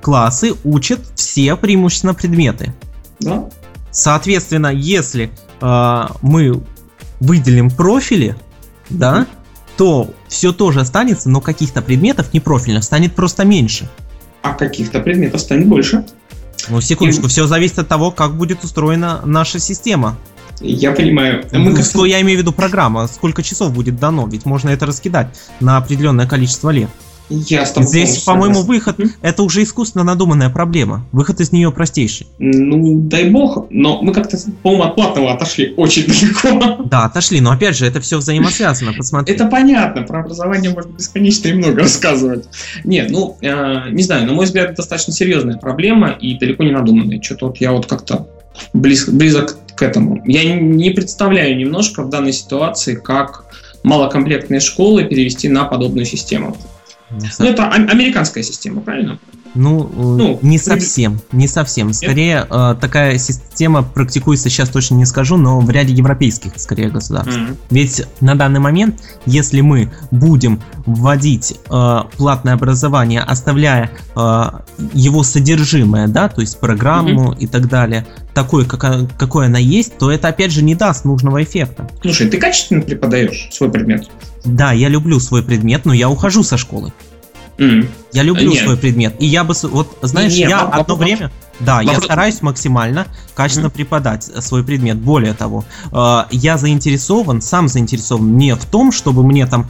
классы 0.00 0.52
учат 0.64 1.00
все 1.14 1.56
преимущественно 1.56 2.14
предметы. 2.14 2.74
Да. 3.20 3.48
Соответственно, 3.90 4.68
если 4.68 5.30
э, 5.60 6.06
мы 6.22 6.62
выделим 7.20 7.70
профили, 7.70 8.36
да, 8.90 9.26
то 9.76 10.10
все 10.28 10.52
тоже 10.52 10.80
останется, 10.80 11.30
но 11.30 11.40
каких-то 11.40 11.82
предметов 11.82 12.32
не 12.32 12.40
профильных 12.40 12.84
станет 12.84 13.14
просто 13.14 13.44
меньше. 13.44 13.88
А 14.42 14.54
каких-то 14.54 15.00
предметов 15.00 15.40
станет 15.40 15.68
больше. 15.68 16.04
Ну, 16.68 16.80
секундочку, 16.80 17.26
И... 17.26 17.28
все 17.28 17.46
зависит 17.46 17.78
от 17.78 17.88
того, 17.88 18.10
как 18.10 18.36
будет 18.36 18.64
устроена 18.64 19.20
наша 19.24 19.58
система. 19.58 20.18
Я 20.62 20.92
понимаю. 20.92 21.44
Мы 21.52 21.74
как... 21.74 21.84
Что 21.84 22.04
я 22.04 22.20
имею 22.20 22.38
в 22.38 22.42
виду 22.42 22.52
программа, 22.52 23.06
сколько 23.08 23.42
часов 23.42 23.72
будет 23.72 23.98
дано, 23.98 24.26
ведь 24.26 24.46
можно 24.46 24.70
это 24.70 24.86
раскидать 24.86 25.28
на 25.60 25.76
определенное 25.76 26.26
количество 26.26 26.70
лет. 26.70 26.88
Я 27.28 27.64
с 27.64 27.74
Здесь, 27.74 28.18
по-моему, 28.18 28.62
выход 28.62 28.98
mm-hmm. 28.98 29.10
это 29.22 29.42
уже 29.42 29.62
искусственно 29.62 30.04
надуманная 30.04 30.50
проблема. 30.50 31.06
Выход 31.12 31.40
из 31.40 31.50
нее 31.50 31.72
простейший. 31.72 32.26
Ну, 32.38 32.98
дай 32.98 33.30
бог, 33.30 33.66
но 33.70 34.02
мы 34.02 34.12
как-то, 34.12 34.36
по-моему, 34.62 34.84
от 34.84 34.94
платного 34.94 35.32
отошли 35.32 35.72
очень 35.76 36.06
далеко. 36.06 36.84
Да, 36.84 37.04
отошли, 37.04 37.40
но 37.40 37.52
опять 37.52 37.76
же, 37.76 37.86
это 37.86 38.00
все 38.00 38.18
взаимосвязано, 38.18 38.92
посмотри. 38.96 39.34
Это 39.34 39.46
понятно, 39.46 40.02
про 40.02 40.20
образование 40.20 40.72
можно 40.72 40.92
бесконечно 40.92 41.48
и 41.48 41.54
много 41.54 41.80
рассказывать. 41.80 42.46
Нет, 42.84 43.10
ну, 43.10 43.38
э, 43.40 43.90
не 43.90 44.02
знаю, 44.02 44.26
на 44.26 44.32
мой 44.34 44.44
взгляд, 44.44 44.66
это 44.66 44.76
достаточно 44.76 45.12
серьезная 45.12 45.56
проблема 45.56 46.10
и 46.10 46.38
далеко 46.38 46.64
не 46.64 46.72
надуманная. 46.72 47.22
Что-то 47.22 47.46
вот 47.46 47.58
я 47.58 47.72
вот 47.72 47.86
как-то 47.86 48.28
близ, 48.74 49.08
близок 49.08 49.56
к 49.76 49.82
этому. 49.82 50.22
Я 50.24 50.54
не 50.58 50.90
представляю 50.90 51.56
немножко 51.56 52.02
в 52.02 52.10
данной 52.10 52.32
ситуации, 52.32 52.94
как 52.94 53.44
малокомплектные 53.82 54.60
школы 54.60 55.04
перевести 55.04 55.48
на 55.48 55.64
подобную 55.64 56.06
систему. 56.06 56.56
Ну, 57.10 57.44
это 57.44 57.68
американская 57.68 58.42
система, 58.42 58.80
правильно? 58.80 59.18
Ну, 59.54 59.90
ну 59.94 60.38
не 60.42 60.58
совсем, 60.58 61.20
не 61.30 61.46
совсем. 61.46 61.92
Скорее, 61.92 62.46
э, 62.48 62.74
такая 62.80 63.18
система 63.18 63.82
практикуется 63.82 64.48
сейчас 64.48 64.68
точно 64.70 64.94
не 64.94 65.04
скажу, 65.04 65.36
но 65.36 65.60
в 65.60 65.70
ряде 65.70 65.92
европейских, 65.92 66.52
скорее, 66.56 66.88
государств. 66.88 67.36
Mm-hmm. 67.36 67.56
Ведь 67.70 68.06
на 68.20 68.34
данный 68.34 68.60
момент, 68.60 69.00
если 69.26 69.60
мы 69.60 69.92
будем 70.10 70.60
вводить 70.86 71.54
э, 71.70 71.98
платное 72.16 72.54
образование, 72.54 73.20
оставляя 73.20 73.90
э, 74.16 74.44
его 74.94 75.22
содержимое, 75.22 76.08
да, 76.08 76.28
то 76.28 76.40
есть 76.40 76.58
программу 76.58 77.32
mm-hmm. 77.32 77.38
и 77.38 77.46
так 77.46 77.68
далее, 77.68 78.06
такой, 78.34 78.64
как, 78.64 79.16
какой 79.16 79.46
она 79.46 79.58
есть, 79.58 79.98
то 79.98 80.10
это 80.10 80.28
опять 80.28 80.52
же 80.52 80.62
не 80.62 80.74
даст 80.74 81.04
нужного 81.04 81.42
эффекта. 81.42 81.88
Слушай, 82.00 82.28
ты 82.28 82.38
качественно 82.38 82.80
преподаешь 82.80 83.48
свой 83.52 83.70
предмет? 83.70 84.08
Да, 84.44 84.72
я 84.72 84.88
люблю 84.88 85.20
свой 85.20 85.42
предмет, 85.42 85.84
но 85.84 85.92
я 85.92 86.08
ухожу 86.08 86.42
со 86.42 86.56
школы. 86.56 86.92
Mm. 87.58 87.88
Я 88.12 88.22
люблю 88.22 88.50
Нет. 88.50 88.64
свой 88.64 88.76
предмет. 88.76 89.14
И 89.18 89.26
я 89.26 89.44
бы, 89.44 89.54
вот, 89.64 89.98
знаешь, 90.02 90.34
Нет, 90.34 90.48
я 90.48 90.60
одно 90.60 90.96
время... 90.96 91.30
Да, 91.60 91.76
Вопрос... 91.76 91.94
я 91.94 92.00
стараюсь 92.00 92.42
максимально 92.42 93.06
качественно 93.34 93.66
mm. 93.68 93.72
преподать 93.72 94.24
свой 94.24 94.64
предмет. 94.64 94.98
Более 94.98 95.34
того, 95.34 95.64
э, 95.92 96.24
я 96.30 96.56
заинтересован, 96.56 97.40
сам 97.40 97.68
заинтересован 97.68 98.36
не 98.36 98.56
в 98.56 98.64
том, 98.64 98.90
чтобы 98.90 99.22
мне 99.22 99.46
там 99.46 99.62
э, 99.62 99.66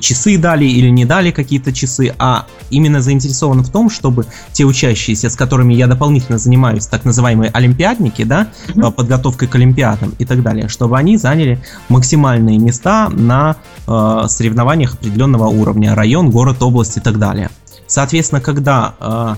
часы 0.00 0.38
дали 0.38 0.64
или 0.64 0.88
не 0.88 1.04
дали 1.04 1.30
какие-то 1.30 1.72
часы, 1.72 2.14
а 2.18 2.46
именно 2.70 3.00
заинтересован 3.00 3.62
в 3.62 3.70
том, 3.70 3.90
чтобы 3.90 4.26
те 4.52 4.64
учащиеся, 4.64 5.30
с 5.30 5.36
которыми 5.36 5.74
я 5.74 5.86
дополнительно 5.86 6.38
занимаюсь, 6.38 6.86
так 6.86 7.04
называемые 7.04 7.50
олимпиадники, 7.52 8.24
да, 8.24 8.48
mm-hmm. 8.68 8.92
подготовкой 8.92 9.48
к 9.48 9.54
олимпиадам 9.54 10.14
и 10.18 10.24
так 10.24 10.42
далее, 10.42 10.68
чтобы 10.68 10.98
они 10.98 11.16
заняли 11.16 11.62
максимальные 11.88 12.58
места 12.58 13.08
на 13.08 13.56
э, 13.86 14.24
соревнованиях 14.28 14.94
определенного 14.94 15.46
уровня, 15.46 15.94
район, 15.94 16.30
город, 16.30 16.62
область 16.62 16.96
и 16.96 17.00
так 17.00 17.18
далее. 17.18 17.50
Соответственно, 17.86 18.40
когда 18.40 18.94
э, 19.00 19.34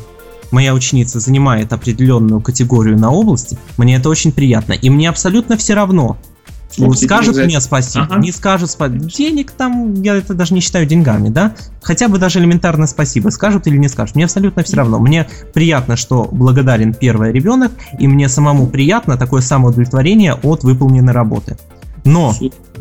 моя 0.50 0.74
ученица 0.74 1.18
занимает 1.18 1.72
определенную 1.72 2.40
категорию 2.40 2.98
на 2.98 3.10
области, 3.10 3.58
мне 3.76 3.96
это 3.96 4.08
очень 4.08 4.32
приятно. 4.32 4.74
И 4.74 4.90
мне 4.90 5.08
абсолютно 5.08 5.56
все 5.56 5.74
равно, 5.74 6.18
ну, 6.78 6.92
скажут 6.94 7.36
мне 7.36 7.60
спасибо, 7.60 8.06
ага. 8.06 8.18
не 8.18 8.32
скажут 8.32 8.70
спасибо. 8.70 9.04
Денег 9.04 9.50
там, 9.52 9.94
я 10.02 10.16
это 10.16 10.34
даже 10.34 10.54
не 10.54 10.60
считаю 10.60 10.86
деньгами, 10.86 11.28
да? 11.28 11.54
Хотя 11.82 12.08
бы 12.08 12.18
даже 12.18 12.38
элементарно 12.38 12.86
спасибо, 12.86 13.30
скажут 13.30 13.66
или 13.66 13.76
не 13.76 13.88
скажут. 13.88 14.14
Мне 14.16 14.24
абсолютно 14.24 14.62
все 14.62 14.76
равно. 14.76 14.98
Мне 14.98 15.28
приятно, 15.52 15.96
что 15.96 16.28
благодарен 16.30 16.94
первый 16.94 17.32
ребенок, 17.32 17.72
и 17.98 18.08
мне 18.08 18.28
самому 18.28 18.66
приятно 18.66 19.16
такое 19.16 19.42
самоудовлетворение 19.42 20.34
от 20.34 20.64
выполненной 20.64 21.12
работы. 21.12 21.56
Но 22.04 22.34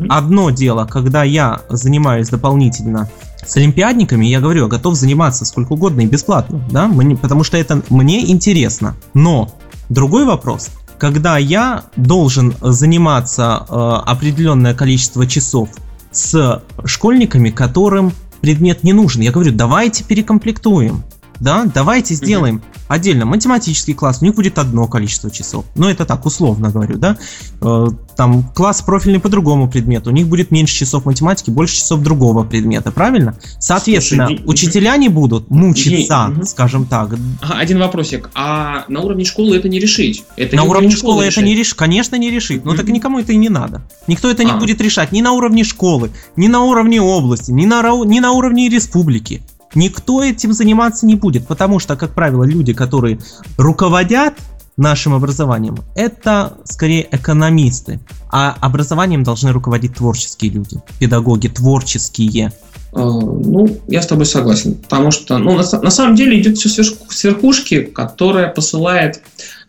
одно 0.08 0.50
дело, 0.50 0.84
когда 0.84 1.22
я 1.22 1.60
занимаюсь 1.68 2.28
дополнительно 2.28 3.08
с 3.44 3.56
олимпиадниками, 3.56 4.26
я 4.26 4.40
говорю, 4.40 4.62
я 4.62 4.68
готов 4.68 4.94
заниматься 4.94 5.44
сколько 5.44 5.72
угодно 5.72 6.00
и 6.00 6.06
бесплатно, 6.06 6.62
да, 6.70 6.86
мне, 6.88 7.16
потому 7.16 7.44
что 7.44 7.56
это 7.56 7.82
мне 7.88 8.30
интересно. 8.30 8.96
Но 9.14 9.50
другой 9.88 10.24
вопрос, 10.24 10.70
когда 11.02 11.36
я 11.36 11.82
должен 11.96 12.54
заниматься 12.60 13.66
э, 13.68 13.74
определенное 14.06 14.72
количество 14.72 15.26
часов 15.26 15.68
с 16.12 16.62
школьниками, 16.84 17.50
которым 17.50 18.12
предмет 18.40 18.84
не 18.84 18.92
нужен, 18.92 19.20
я 19.20 19.32
говорю, 19.32 19.50
давайте 19.50 20.04
перекомплектуем, 20.04 21.02
да, 21.42 21.64
давайте 21.64 22.14
сделаем 22.14 22.62
отдельно 22.86 23.24
математический 23.24 23.94
класс, 23.94 24.18
у 24.20 24.24
них 24.24 24.34
будет 24.34 24.58
одно 24.58 24.86
количество 24.86 25.30
часов. 25.30 25.64
Но 25.74 25.90
это 25.90 26.04
так, 26.04 26.24
условно 26.26 26.70
говорю, 26.70 26.98
да. 26.98 27.16
Э, 27.60 27.88
там 28.16 28.44
класс 28.54 28.82
профильный 28.82 29.18
по 29.18 29.28
другому 29.28 29.68
предмету, 29.68 30.10
у 30.10 30.12
них 30.12 30.28
будет 30.28 30.50
меньше 30.50 30.76
часов 30.76 31.06
математики, 31.06 31.50
больше 31.50 31.76
часов 31.76 32.00
другого 32.00 32.44
предмета, 32.44 32.92
правильно? 32.92 33.36
Соответственно, 33.58 34.28
Слушай, 34.28 34.44
учителя 34.46 34.96
не 34.98 35.08
будут 35.08 35.50
мучиться, 35.50 36.32
угу. 36.36 36.44
скажем 36.44 36.86
так. 36.86 37.14
Ага, 37.40 37.54
один 37.54 37.78
вопросик. 37.78 38.30
А 38.34 38.84
на 38.88 39.00
уровне 39.00 39.24
школы 39.24 39.56
это 39.56 39.68
не 39.68 39.80
решить? 39.80 40.24
Это 40.36 40.56
на 40.56 40.62
не 40.62 40.68
уровне 40.68 40.90
школы, 40.90 41.24
школы 41.24 41.24
это 41.24 41.42
не 41.42 41.54
решить, 41.54 41.74
конечно, 41.74 42.16
не 42.16 42.30
решить. 42.30 42.64
Но 42.64 42.72
угу. 42.72 42.78
так 42.78 42.88
никому 42.88 43.18
это 43.18 43.32
и 43.32 43.36
не 43.36 43.48
надо. 43.48 43.82
Никто 44.06 44.30
это 44.30 44.42
а. 44.42 44.44
не 44.44 44.52
будет 44.52 44.80
решать 44.80 45.12
ни 45.12 45.22
на 45.22 45.32
уровне 45.32 45.64
школы, 45.64 46.10
ни 46.36 46.46
на 46.46 46.62
уровне 46.62 47.00
области, 47.00 47.50
ни 47.50 47.64
на, 47.64 47.82
ни 48.04 48.20
на 48.20 48.32
уровне 48.32 48.68
республики. 48.68 49.42
Никто 49.74 50.22
этим 50.22 50.52
заниматься 50.52 51.06
не 51.06 51.14
будет, 51.14 51.46
потому 51.46 51.78
что, 51.78 51.96
как 51.96 52.14
правило, 52.14 52.44
люди, 52.44 52.72
которые 52.72 53.18
руководят 53.56 54.34
нашим 54.76 55.14
образованием, 55.14 55.76
это 55.94 56.54
скорее 56.64 57.06
экономисты, 57.10 58.00
а 58.30 58.56
образованием 58.60 59.22
должны 59.22 59.52
руководить 59.52 59.94
творческие 59.94 60.50
люди, 60.52 60.80
педагоги 60.98 61.48
творческие. 61.48 62.52
А, 62.92 63.00
ну, 63.00 63.80
я 63.88 64.02
с 64.02 64.06
тобой 64.06 64.26
согласен, 64.26 64.74
потому 64.74 65.10
что, 65.10 65.38
ну, 65.38 65.56
на, 65.56 65.80
на 65.80 65.90
самом 65.90 66.14
деле 66.14 66.40
идет 66.40 66.58
все 66.58 66.84
с 66.84 67.24
верхушки, 67.24 67.82
которая 67.82 68.48
посылает 68.48 69.22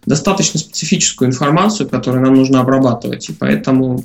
достаточно 0.05 0.59
специфическую 0.59 1.29
информацию, 1.29 1.89
которую 1.89 2.23
нам 2.23 2.35
нужно 2.35 2.59
обрабатывать, 2.59 3.29
и 3.29 3.33
поэтому, 3.33 4.03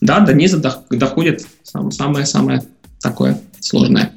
да, 0.00 0.20
до 0.20 0.34
низа 0.34 0.58
доходит 0.90 1.46
самое-самое 1.62 2.62
такое 3.00 3.40
сложное. 3.60 4.12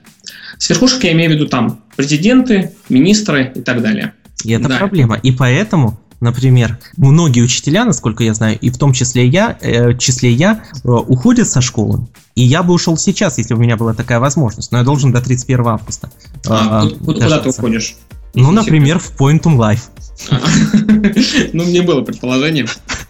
С 0.57 0.69
верхушек 0.69 1.03
я 1.03 1.11
имею 1.13 1.31
в 1.31 1.33
виду 1.33 1.47
там 1.47 1.81
президенты, 1.95 2.71
министры 2.89 3.51
и 3.55 3.61
так 3.61 3.81
далее. 3.81 4.13
И 4.43 4.51
это 4.51 4.67
да. 4.67 4.77
проблема. 4.77 5.15
И 5.15 5.31
поэтому 5.31 5.99
Например, 6.23 6.79
многие 6.95 7.41
учителя, 7.41 7.83
насколько 7.83 8.23
я 8.23 8.33
знаю, 8.33 8.57
и 8.57 8.69
в 8.69 8.77
том 8.77 8.93
числе 8.93 9.27
я, 9.27 9.57
э, 9.59 9.97
числе 9.97 10.31
я, 10.31 10.63
э, 10.73 10.87
уходят 10.87 11.49
со 11.49 11.59
школы. 11.59 12.07
И 12.35 12.43
я 12.43 12.63
бы 12.63 12.73
ушел 12.73 12.95
сейчас, 12.95 13.39
если 13.39 13.53
бы 13.53 13.59
у 13.59 13.63
меня 13.63 13.75
была 13.75 13.93
такая 13.93 14.21
возможность. 14.21 14.71
Но 14.71 14.77
я 14.77 14.85
должен 14.85 15.11
до 15.11 15.19
31 15.19 15.67
августа. 15.67 16.09
А, 16.47 16.85
э, 16.85 16.91
куда 16.91 17.39
ты 17.39 17.49
уходишь? 17.49 17.97
Ну, 18.35 18.51
например, 18.51 18.99
в 18.99 19.13
Pointum 19.19 19.57
Life. 19.57 19.89
Ну, 21.51 21.65
мне 21.65 21.81
было 21.81 22.03
предположение. 22.03 22.67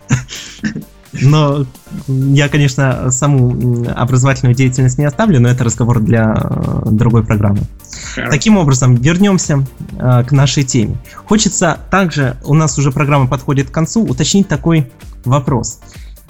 Но 1.21 1.65
я, 2.08 2.49
конечно, 2.49 3.12
саму 3.12 3.86
образовательную 3.95 4.56
деятельность 4.56 4.97
не 4.97 5.06
оставлю, 5.06 5.39
но 5.39 5.47
это 5.47 5.63
разговор 5.63 5.99
для 5.99 6.34
э, 6.34 6.89
другой 6.89 7.23
программы. 7.23 7.62
Хорошо. 8.15 8.32
Таким 8.32 8.58
образом, 8.58 8.95
вернемся 8.95 9.65
э, 9.97 10.23
к 10.23 10.32
нашей 10.32 10.63
теме. 10.63 10.97
Хочется 11.26 11.78
также, 11.91 12.38
у 12.43 12.56
нас 12.56 12.78
уже 12.78 12.91
программа 12.91 13.28
подходит 13.28 13.69
к 13.69 13.73
концу, 13.73 14.04
уточнить 14.04 14.47
такой 14.47 14.91
вопрос. 15.23 15.80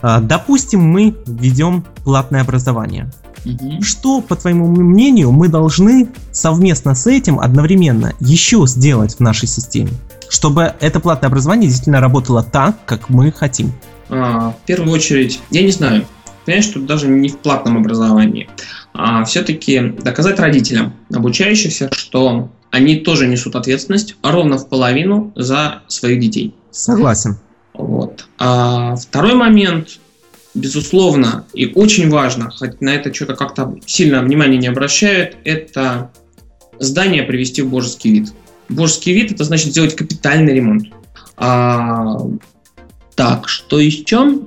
Э, 0.01 0.19
допустим, 0.21 0.81
мы 0.81 1.15
ведем 1.25 1.85
платное 2.03 2.41
образование. 2.41 3.09
Угу. 3.45 3.81
Что, 3.81 4.21
по 4.21 4.35
твоему 4.35 4.67
мнению, 4.67 5.31
мы 5.31 5.47
должны 5.47 6.09
совместно 6.31 6.95
с 6.95 7.07
этим 7.07 7.39
одновременно 7.39 8.13
еще 8.19 8.65
сделать 8.67 9.15
в 9.15 9.19
нашей 9.19 9.47
системе, 9.47 9.91
чтобы 10.29 10.73
это 10.79 10.99
платное 10.99 11.29
образование 11.29 11.67
действительно 11.67 11.99
работало 11.99 12.43
так, 12.43 12.75
как 12.85 13.09
мы 13.09 13.31
хотим? 13.31 13.73
А, 14.13 14.51
в 14.51 14.65
первую 14.65 14.91
очередь, 14.91 15.39
я 15.49 15.63
не 15.63 15.71
знаю, 15.71 16.05
понимаешь, 16.45 16.65
что 16.65 16.79
даже 16.79 17.07
не 17.07 17.29
в 17.29 17.39
платном 17.39 17.77
образовании, 17.77 18.49
а 18.93 19.23
все-таки 19.25 19.79
доказать 19.79 20.39
родителям 20.39 20.93
обучающихся, 21.11 21.89
что 21.91 22.49
они 22.69 22.97
тоже 22.97 23.27
несут 23.27 23.55
ответственность 23.55 24.15
ровно 24.21 24.57
в 24.57 24.69
половину 24.69 25.31
за 25.35 25.81
своих 25.87 26.19
детей. 26.19 26.55
Согласен. 26.71 27.37
Вот. 27.73 28.27
А 28.37 28.95
второй 28.95 29.33
момент, 29.33 29.99
безусловно, 30.53 31.45
и 31.53 31.71
очень 31.73 32.09
важно, 32.09 32.51
хоть 32.51 32.81
на 32.81 32.89
это 32.89 33.13
что-то 33.13 33.35
как-то 33.35 33.75
сильно 33.85 34.21
внимание 34.21 34.59
не 34.59 34.67
обращают, 34.67 35.37
это 35.43 36.11
здание 36.79 37.23
привести 37.23 37.61
в 37.63 37.69
божеский 37.69 38.11
вид. 38.11 38.33
Божеский 38.69 39.13
вид 39.13 39.31
это 39.31 39.43
значит 39.43 39.71
сделать 39.71 39.95
капитальный 39.95 40.53
ремонт. 40.53 40.87
А, 41.35 42.17
так, 43.15 43.49
что 43.49 43.79
еще? 43.79 44.39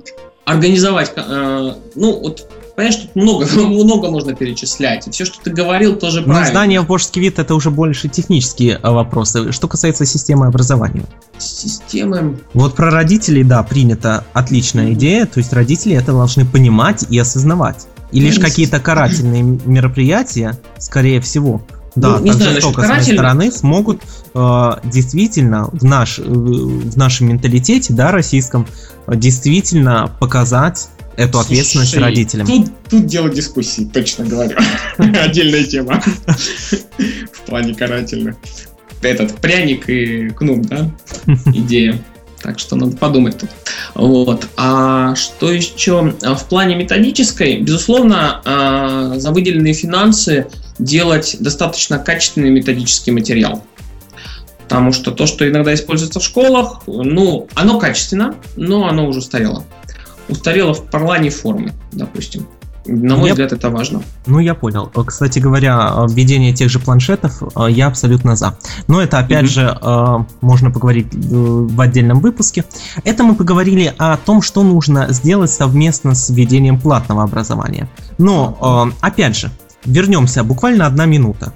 Организовать, 0.45 1.11
э, 1.15 1.73
ну, 1.95 2.19
вот 2.19 2.47
Понимаешь, 2.77 2.97
тут 2.97 3.15
много, 3.15 3.47
много 3.55 4.11
можно 4.11 4.35
перечислять. 4.35 5.07
И 5.07 5.09
все, 5.09 5.25
что 5.25 5.39
ты 5.43 5.49
говорил, 5.49 5.95
тоже 5.95 6.21
правильно. 6.21 6.45
Но 6.45 6.51
здание 6.51 6.81
в 6.81 6.85
божеский 6.85 7.19
вид 7.19 7.39
это 7.39 7.55
уже 7.55 7.71
больше 7.71 8.07
технические 8.07 8.79
э, 8.81 8.91
вопросы. 8.91 9.51
Что 9.51 9.67
касается 9.67 10.05
системы 10.05 10.45
образования. 10.45 11.05
Системы. 11.39 12.37
Вот 12.53 12.75
про 12.75 12.91
родителей, 12.91 13.43
да, 13.43 13.63
принята 13.63 14.25
отличная 14.33 14.89
mm-hmm. 14.89 14.93
идея. 14.93 15.25
То 15.25 15.39
есть 15.39 15.51
родители 15.53 15.95
это 15.95 16.11
должны 16.11 16.45
понимать 16.45 17.03
и 17.09 17.17
осознавать. 17.17 17.87
И 18.11 18.19
лишь 18.19 18.37
какие-то 18.37 18.79
карательные 18.79 19.41
мероприятия, 19.41 20.55
скорее 20.77 21.19
всего, 21.19 21.63
да, 21.97 22.19
ну, 22.19 22.25
не 22.25 22.31
знаю, 22.31 22.55
жестоко 22.55 22.83
с 22.83 22.87
моей 22.87 23.13
стороны 23.13 23.51
смогут 23.51 24.01
э, 24.33 24.69
действительно 24.83 25.69
в, 25.71 25.83
наш, 25.83 26.19
в 26.19 26.97
нашем 26.97 27.29
менталитете, 27.29 27.93
да, 27.93 28.11
российском, 28.11 28.67
действительно 29.07 30.11
показать 30.19 30.89
эту 31.15 31.39
ответственность 31.39 31.91
Слушай, 31.91 32.03
родителям. 32.03 32.47
Тут, 32.47 32.67
тут 32.89 33.05
дело 33.07 33.29
дискуссии, 33.29 33.89
точно 33.91 34.25
говорю. 34.25 34.57
Отдельная 34.97 35.63
тема 35.63 36.01
в 37.33 37.41
плане 37.41 37.73
карательных. 37.73 38.35
Этот 39.01 39.35
пряник 39.35 39.89
и 39.89 40.29
кнут, 40.29 40.67
да, 40.67 40.89
идея. 41.47 42.01
Так 42.41 42.59
что 42.59 42.75
надо 42.75 42.95
подумать 42.95 43.39
тут. 43.39 43.49
Вот. 43.95 44.47
А 44.57 45.15
что 45.15 45.51
еще? 45.51 46.13
В 46.21 46.45
плане 46.47 46.75
методической, 46.75 47.59
безусловно, 47.61 48.41
а, 48.45 49.17
за 49.17 49.31
выделенные 49.31 49.73
финансы 49.73 50.47
делать 50.79 51.37
достаточно 51.39 51.99
качественный 51.99 52.49
методический 52.49 53.11
материал. 53.11 53.63
Потому 54.63 54.91
что 54.91 55.11
то, 55.11 55.25
что 55.27 55.47
иногда 55.47 55.73
используется 55.73 56.19
в 56.19 56.23
школах, 56.23 56.81
ну, 56.87 57.47
оно 57.55 57.79
качественно, 57.79 58.35
но 58.57 58.87
оно 58.87 59.07
уже 59.07 59.19
устарело. 59.19 59.63
Устарело 60.27 60.73
в 60.73 60.89
плане 60.89 61.29
формы, 61.29 61.71
допустим. 61.93 62.47
На 62.87 63.15
мой 63.17 63.27
я... 63.27 63.33
взгляд, 63.33 63.53
это 63.53 63.69
важно. 63.69 64.01
Ну, 64.25 64.39
я 64.39 64.55
понял. 64.55 64.89
Кстати 65.05 65.39
говоря, 65.39 66.05
введение 66.09 66.53
тех 66.53 66.69
же 66.69 66.79
планшетов 66.79 67.43
э, 67.55 67.67
я 67.69 67.87
абсолютно 67.87 68.35
за. 68.35 68.57
Но 68.87 69.01
это, 69.01 69.19
опять 69.19 69.45
mm-hmm. 69.45 69.47
же, 69.47 69.77
э, 69.81 70.25
можно 70.41 70.71
поговорить 70.71 71.07
э, 71.13 71.17
в 71.19 71.81
отдельном 71.81 72.21
выпуске. 72.21 72.63
Это 73.03 73.23
мы 73.23 73.35
поговорили 73.35 73.93
о 73.97 74.17
том, 74.17 74.41
что 74.41 74.63
нужно 74.63 75.07
сделать 75.09 75.51
совместно 75.51 76.15
с 76.15 76.29
введением 76.29 76.79
платного 76.79 77.23
образования. 77.23 77.89
Но, 78.17 78.91
опять 79.01 79.35
же, 79.35 79.51
вернемся, 79.87 80.43
буквально 80.43 80.85
одна 80.85 81.05
минута. 81.05 81.53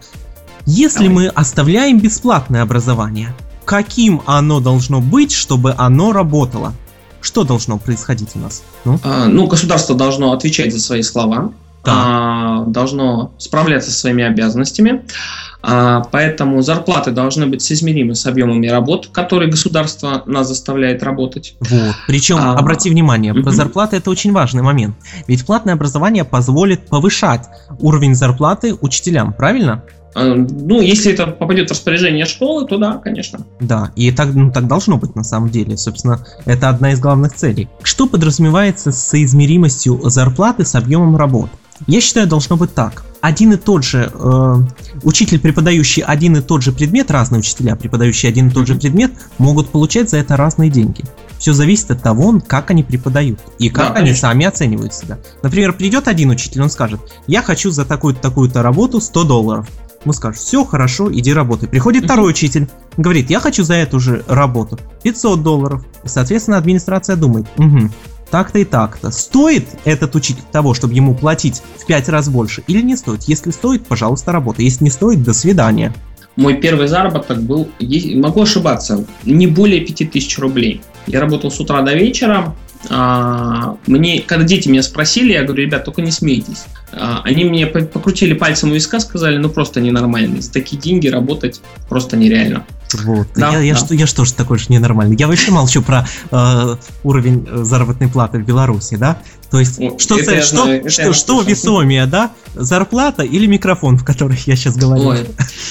Если 0.66 1.08
Давай. 1.08 1.26
мы 1.26 1.28
оставляем 1.28 2.00
бесплатное 2.00 2.62
образование, 2.64 3.36
каким 3.66 4.22
оно 4.26 4.60
должно 4.60 5.02
быть, 5.02 5.32
чтобы 5.32 5.76
оно 5.78 6.12
работало? 6.12 6.74
Что 7.22 7.44
должно 7.44 7.78
происходить 7.78 8.30
у 8.36 8.40
нас? 8.40 8.64
Ну, 8.84 9.00
а, 9.04 9.26
ну 9.26 9.46
государство 9.48 9.96
должно 9.96 10.32
отвечать 10.32 10.74
за 10.74 10.80
свои 10.80 11.04
слова, 11.04 11.54
да. 11.84 11.92
а, 11.94 12.64
должно 12.66 13.32
справляться 13.38 13.92
со 13.92 14.00
своими 14.00 14.24
обязанностями. 14.24 15.04
А, 15.04 15.51
поэтому 15.62 16.62
зарплаты 16.62 17.12
должны 17.12 17.46
быть 17.46 17.62
соизмеримы 17.62 18.16
с 18.16 18.26
объемами 18.26 18.68
работ, 18.68 19.10
которые 19.12 19.50
государство 19.50 20.24
нас 20.26 20.48
заставляет 20.48 21.04
работать. 21.04 21.56
Вот. 21.60 21.96
Причем, 22.08 22.38
а, 22.38 22.58
обрати 22.58 22.90
внимание, 22.90 23.34
про 23.34 23.52
зарплаты 23.52 23.98
это 23.98 24.10
очень 24.10 24.32
важный 24.32 24.64
момент. 24.64 24.96
Ведь 25.28 25.46
платное 25.46 25.76
образование 25.76 26.26
позволит 26.26 26.88
повышать 26.88 27.48
уровень 27.80 28.16
зарплаты 28.16 28.76
учителям, 28.80 29.34
правильно? 29.34 29.84
А, 30.14 30.36
ну, 30.36 30.82
если 30.82 31.14
это 31.14 31.28
попадет 31.28 31.70
в 31.70 31.72
распоряжение 31.72 32.26
школы, 32.26 32.68
то 32.68 32.78
да, 32.78 32.98
конечно. 32.98 33.46
Да, 33.60 33.92
и 33.96 34.12
так, 34.12 34.34
ну, 34.34 34.52
так 34.52 34.68
должно 34.68 34.98
быть 34.98 35.16
на 35.16 35.24
самом 35.24 35.50
деле. 35.50 35.78
Собственно, 35.78 36.26
это 36.46 36.70
одна 36.70 36.92
из 36.92 37.00
главных 37.00 37.34
целей. 37.34 37.70
Что 37.84 38.08
подразумевается 38.08 38.92
с 38.92 39.02
соизмеримостью 39.08 40.00
зарплаты 40.10 40.66
с 40.66 40.76
объемом 40.76 41.16
работ? 41.16 41.50
Я 41.88 42.02
считаю, 42.02 42.28
должно 42.28 42.58
быть 42.58 42.74
так. 42.74 43.04
Один 43.22 43.54
и 43.54 43.58
тот 43.58 43.84
же 43.84 44.12
э, 44.14 44.56
учитель, 45.04 45.40
преподающий 45.40 46.04
один 46.04 46.38
и 46.38 46.42
тот 46.42 46.62
же 46.64 46.72
предмет, 46.72 47.10
разные 47.12 47.40
учителя, 47.40 47.76
преподающие 47.76 48.30
один 48.30 48.50
и 48.50 48.52
тот 48.52 48.68
же 48.68 48.76
предмет, 48.76 49.12
могут 49.38 49.70
получать 49.70 50.10
за 50.10 50.18
это 50.18 50.38
разные 50.38 50.70
деньги. 50.70 51.04
Все 51.38 51.54
зависит 51.54 51.90
от 51.92 52.04
того, 52.04 52.40
как 52.46 52.70
они 52.70 52.84
преподают 52.84 53.40
и 53.58 53.70
как 53.70 53.94
да, 53.94 54.00
они 54.00 54.14
сами 54.14 54.46
оценивают 54.46 54.94
себя. 54.94 55.18
Например, 55.42 55.74
придет 55.74 56.08
один 56.08 56.30
учитель, 56.30 56.62
он 56.62 56.70
скажет, 56.70 57.00
я 57.28 57.42
хочу 57.42 57.72
за 57.72 57.84
такую-то 57.86 58.22
такую-то 58.22 58.62
работу 58.62 59.02
100 59.02 59.24
долларов. 59.24 59.68
Мы 60.06 60.14
скажем, 60.14 60.36
все 60.36 60.66
хорошо, 60.66 61.12
иди 61.14 61.34
работай. 61.34 61.70
Приходит 61.70 62.06
второй 62.06 62.32
учитель, 62.32 62.68
говорит, 62.98 63.30
я 63.30 63.40
хочу 63.40 63.64
за 63.64 63.76
эту 63.76 64.00
же 64.00 64.24
работу 64.28 64.80
500 65.04 65.44
долларов. 65.44 65.86
И, 66.04 66.08
соответственно, 66.08 66.58
администрация 66.58 67.16
думает, 67.16 67.46
угу, 67.58 67.90
так-то 68.32 68.60
и 68.60 68.66
так-то. 68.66 69.12
Стоит 69.12 69.68
этот 69.86 70.16
учитель 70.16 70.44
того, 70.52 70.74
чтобы 70.74 70.94
ему 70.94 71.14
платить 71.14 71.62
в 71.78 71.86
5 71.86 72.10
раз 72.10 72.30
больше 72.30 72.64
или 72.68 72.82
не 72.82 72.96
стоит? 72.96 73.24
Если 73.24 73.52
стоит, 73.52 73.86
пожалуйста, 73.86 74.32
работай. 74.32 74.66
Если 74.66 74.86
не 74.86 74.90
стоит, 74.90 75.22
до 75.22 75.34
свидания. 75.34 75.94
мой 76.36 76.56
первый 76.56 76.88
заработок 76.88 77.42
был, 77.44 77.70
могу 78.16 78.42
ошибаться, 78.42 79.06
не 79.24 79.48
более 79.48 79.82
5000 79.82 80.40
рублей. 80.40 80.82
Я 81.06 81.20
работал 81.20 81.52
с 81.52 81.60
утра 81.60 81.82
до 81.82 81.94
вечера, 81.94 82.56
а, 82.90 83.78
мне, 83.86 84.22
когда 84.22 84.46
дети 84.46 84.70
меня 84.70 84.82
спросили, 84.82 85.34
я 85.34 85.44
говорю, 85.44 85.64
ребят, 85.64 85.86
только 85.86 86.02
не 86.02 86.12
смейтесь. 86.12 86.66
А, 86.94 87.22
они 87.24 87.46
мне 87.46 87.68
покрутили 87.68 88.34
пальцем 88.34 88.72
у 88.72 88.74
виска, 88.74 89.00
сказали, 89.00 89.38
ну 89.38 89.50
просто 89.50 89.80
ненормально. 89.82 90.42
За 90.42 90.52
такие 90.52 90.82
деньги 90.82 91.08
работать 91.08 91.62
просто 91.88 92.18
нереально. 92.18 92.66
Вот. 93.04 93.28
Да, 93.36 93.54
я, 93.54 93.60
я, 93.60 93.74
да. 93.74 93.80
Что, 93.80 93.94
я 93.94 94.08
что 94.08 94.26
же 94.26 94.34
такой 94.34 94.60
же 94.60 94.66
ненормальный? 94.70 95.16
Я 95.18 95.28
вообще 95.28 95.52
молчу 95.52 95.82
про 95.82 96.06
э, 96.30 96.76
уровень 97.04 97.48
э, 97.50 97.64
заработной 97.64 98.10
платы 98.10 98.40
в 98.40 98.46
Беларуси, 98.46 98.98
да? 98.98 99.22
То 99.50 99.60
есть, 99.60 99.80
О, 99.80 99.98
что, 99.98 100.20
это 100.20 100.42
что, 100.42 100.64
знаю, 100.64 100.90
что, 100.90 101.14
что 101.14 101.42
весомее, 101.42 102.06
да? 102.06 102.32
Зарплата 102.54 103.24
или 103.24 103.46
микрофон, 103.46 103.98
в 103.98 104.04
который 104.04 104.38
я 104.46 104.56
сейчас 104.56 104.76
говорю? 104.76 105.08
Ой, 105.08 105.28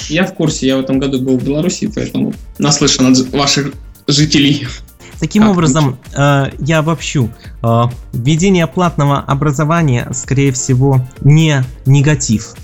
я 0.08 0.24
в 0.24 0.34
курсе, 0.34 0.66
я 0.66 0.76
в 0.76 0.80
этом 0.80 0.98
году 0.98 1.20
был 1.20 1.38
в 1.38 1.44
Беларуси, 1.44 1.90
поэтому 1.94 2.32
наслышан 2.58 3.12
от 3.12 3.30
ваших 3.32 3.72
жителей. 4.06 4.66
Таким 5.20 5.42
как 5.42 5.52
образом, 5.52 5.98
э, 6.16 6.46
я 6.58 6.78
обобщу. 6.78 7.30
Э, 7.62 7.84
введение 8.12 8.66
платного 8.66 9.18
образования, 9.18 10.08
скорее 10.12 10.50
всего, 10.52 11.06
не 11.20 11.62
негатив. 11.84 12.54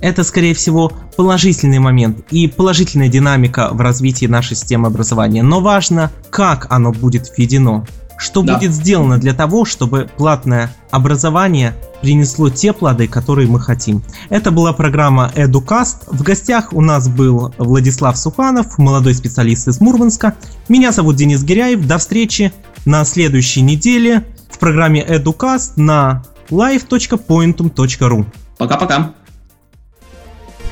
Это, 0.00 0.22
скорее 0.22 0.54
всего, 0.54 0.92
положительный 1.16 1.78
момент 1.78 2.26
и 2.30 2.46
положительная 2.46 3.08
динамика 3.08 3.70
в 3.72 3.80
развитии 3.80 4.26
нашей 4.26 4.56
системы 4.56 4.88
образования. 4.88 5.42
Но 5.42 5.60
важно, 5.60 6.12
как 6.30 6.66
оно 6.70 6.92
будет 6.92 7.32
введено. 7.36 7.84
Что 8.16 8.42
да. 8.42 8.54
будет 8.54 8.72
сделано 8.72 9.18
для 9.18 9.34
того, 9.34 9.64
чтобы 9.64 10.08
платное 10.16 10.74
образование 10.90 11.74
принесло 12.00 12.50
те 12.50 12.72
плоды, 12.72 13.08
которые 13.08 13.48
мы 13.48 13.60
хотим? 13.60 14.02
Это 14.28 14.50
была 14.50 14.72
программа 14.72 15.32
EduCast. 15.34 16.04
В 16.06 16.22
гостях 16.22 16.72
у 16.72 16.80
нас 16.80 17.08
был 17.08 17.54
Владислав 17.58 18.16
Суханов, 18.16 18.78
молодой 18.78 19.14
специалист 19.14 19.68
из 19.68 19.80
Мурманска. 19.80 20.34
Меня 20.68 20.92
зовут 20.92 21.16
Денис 21.16 21.42
Гиряев. 21.42 21.86
До 21.86 21.98
встречи 21.98 22.52
на 22.84 23.04
следующей 23.04 23.62
неделе 23.62 24.24
в 24.50 24.58
программе 24.58 25.04
EduCast 25.04 25.72
на 25.76 26.22
live.pointum.ru. 26.50 28.26
Пока-пока. 28.58 29.14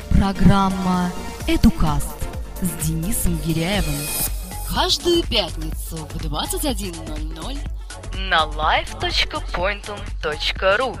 Программа 0.09 1.11
EduCast 1.47 2.13
с 2.61 2.85
Денисом 2.87 3.37
Гиряевым 3.45 3.95
каждую 4.73 5.23
пятницу 5.23 5.97
в 5.97 6.17
21.00 6.17 7.57
на 8.17 8.45
live.pointum.ru 8.45 10.99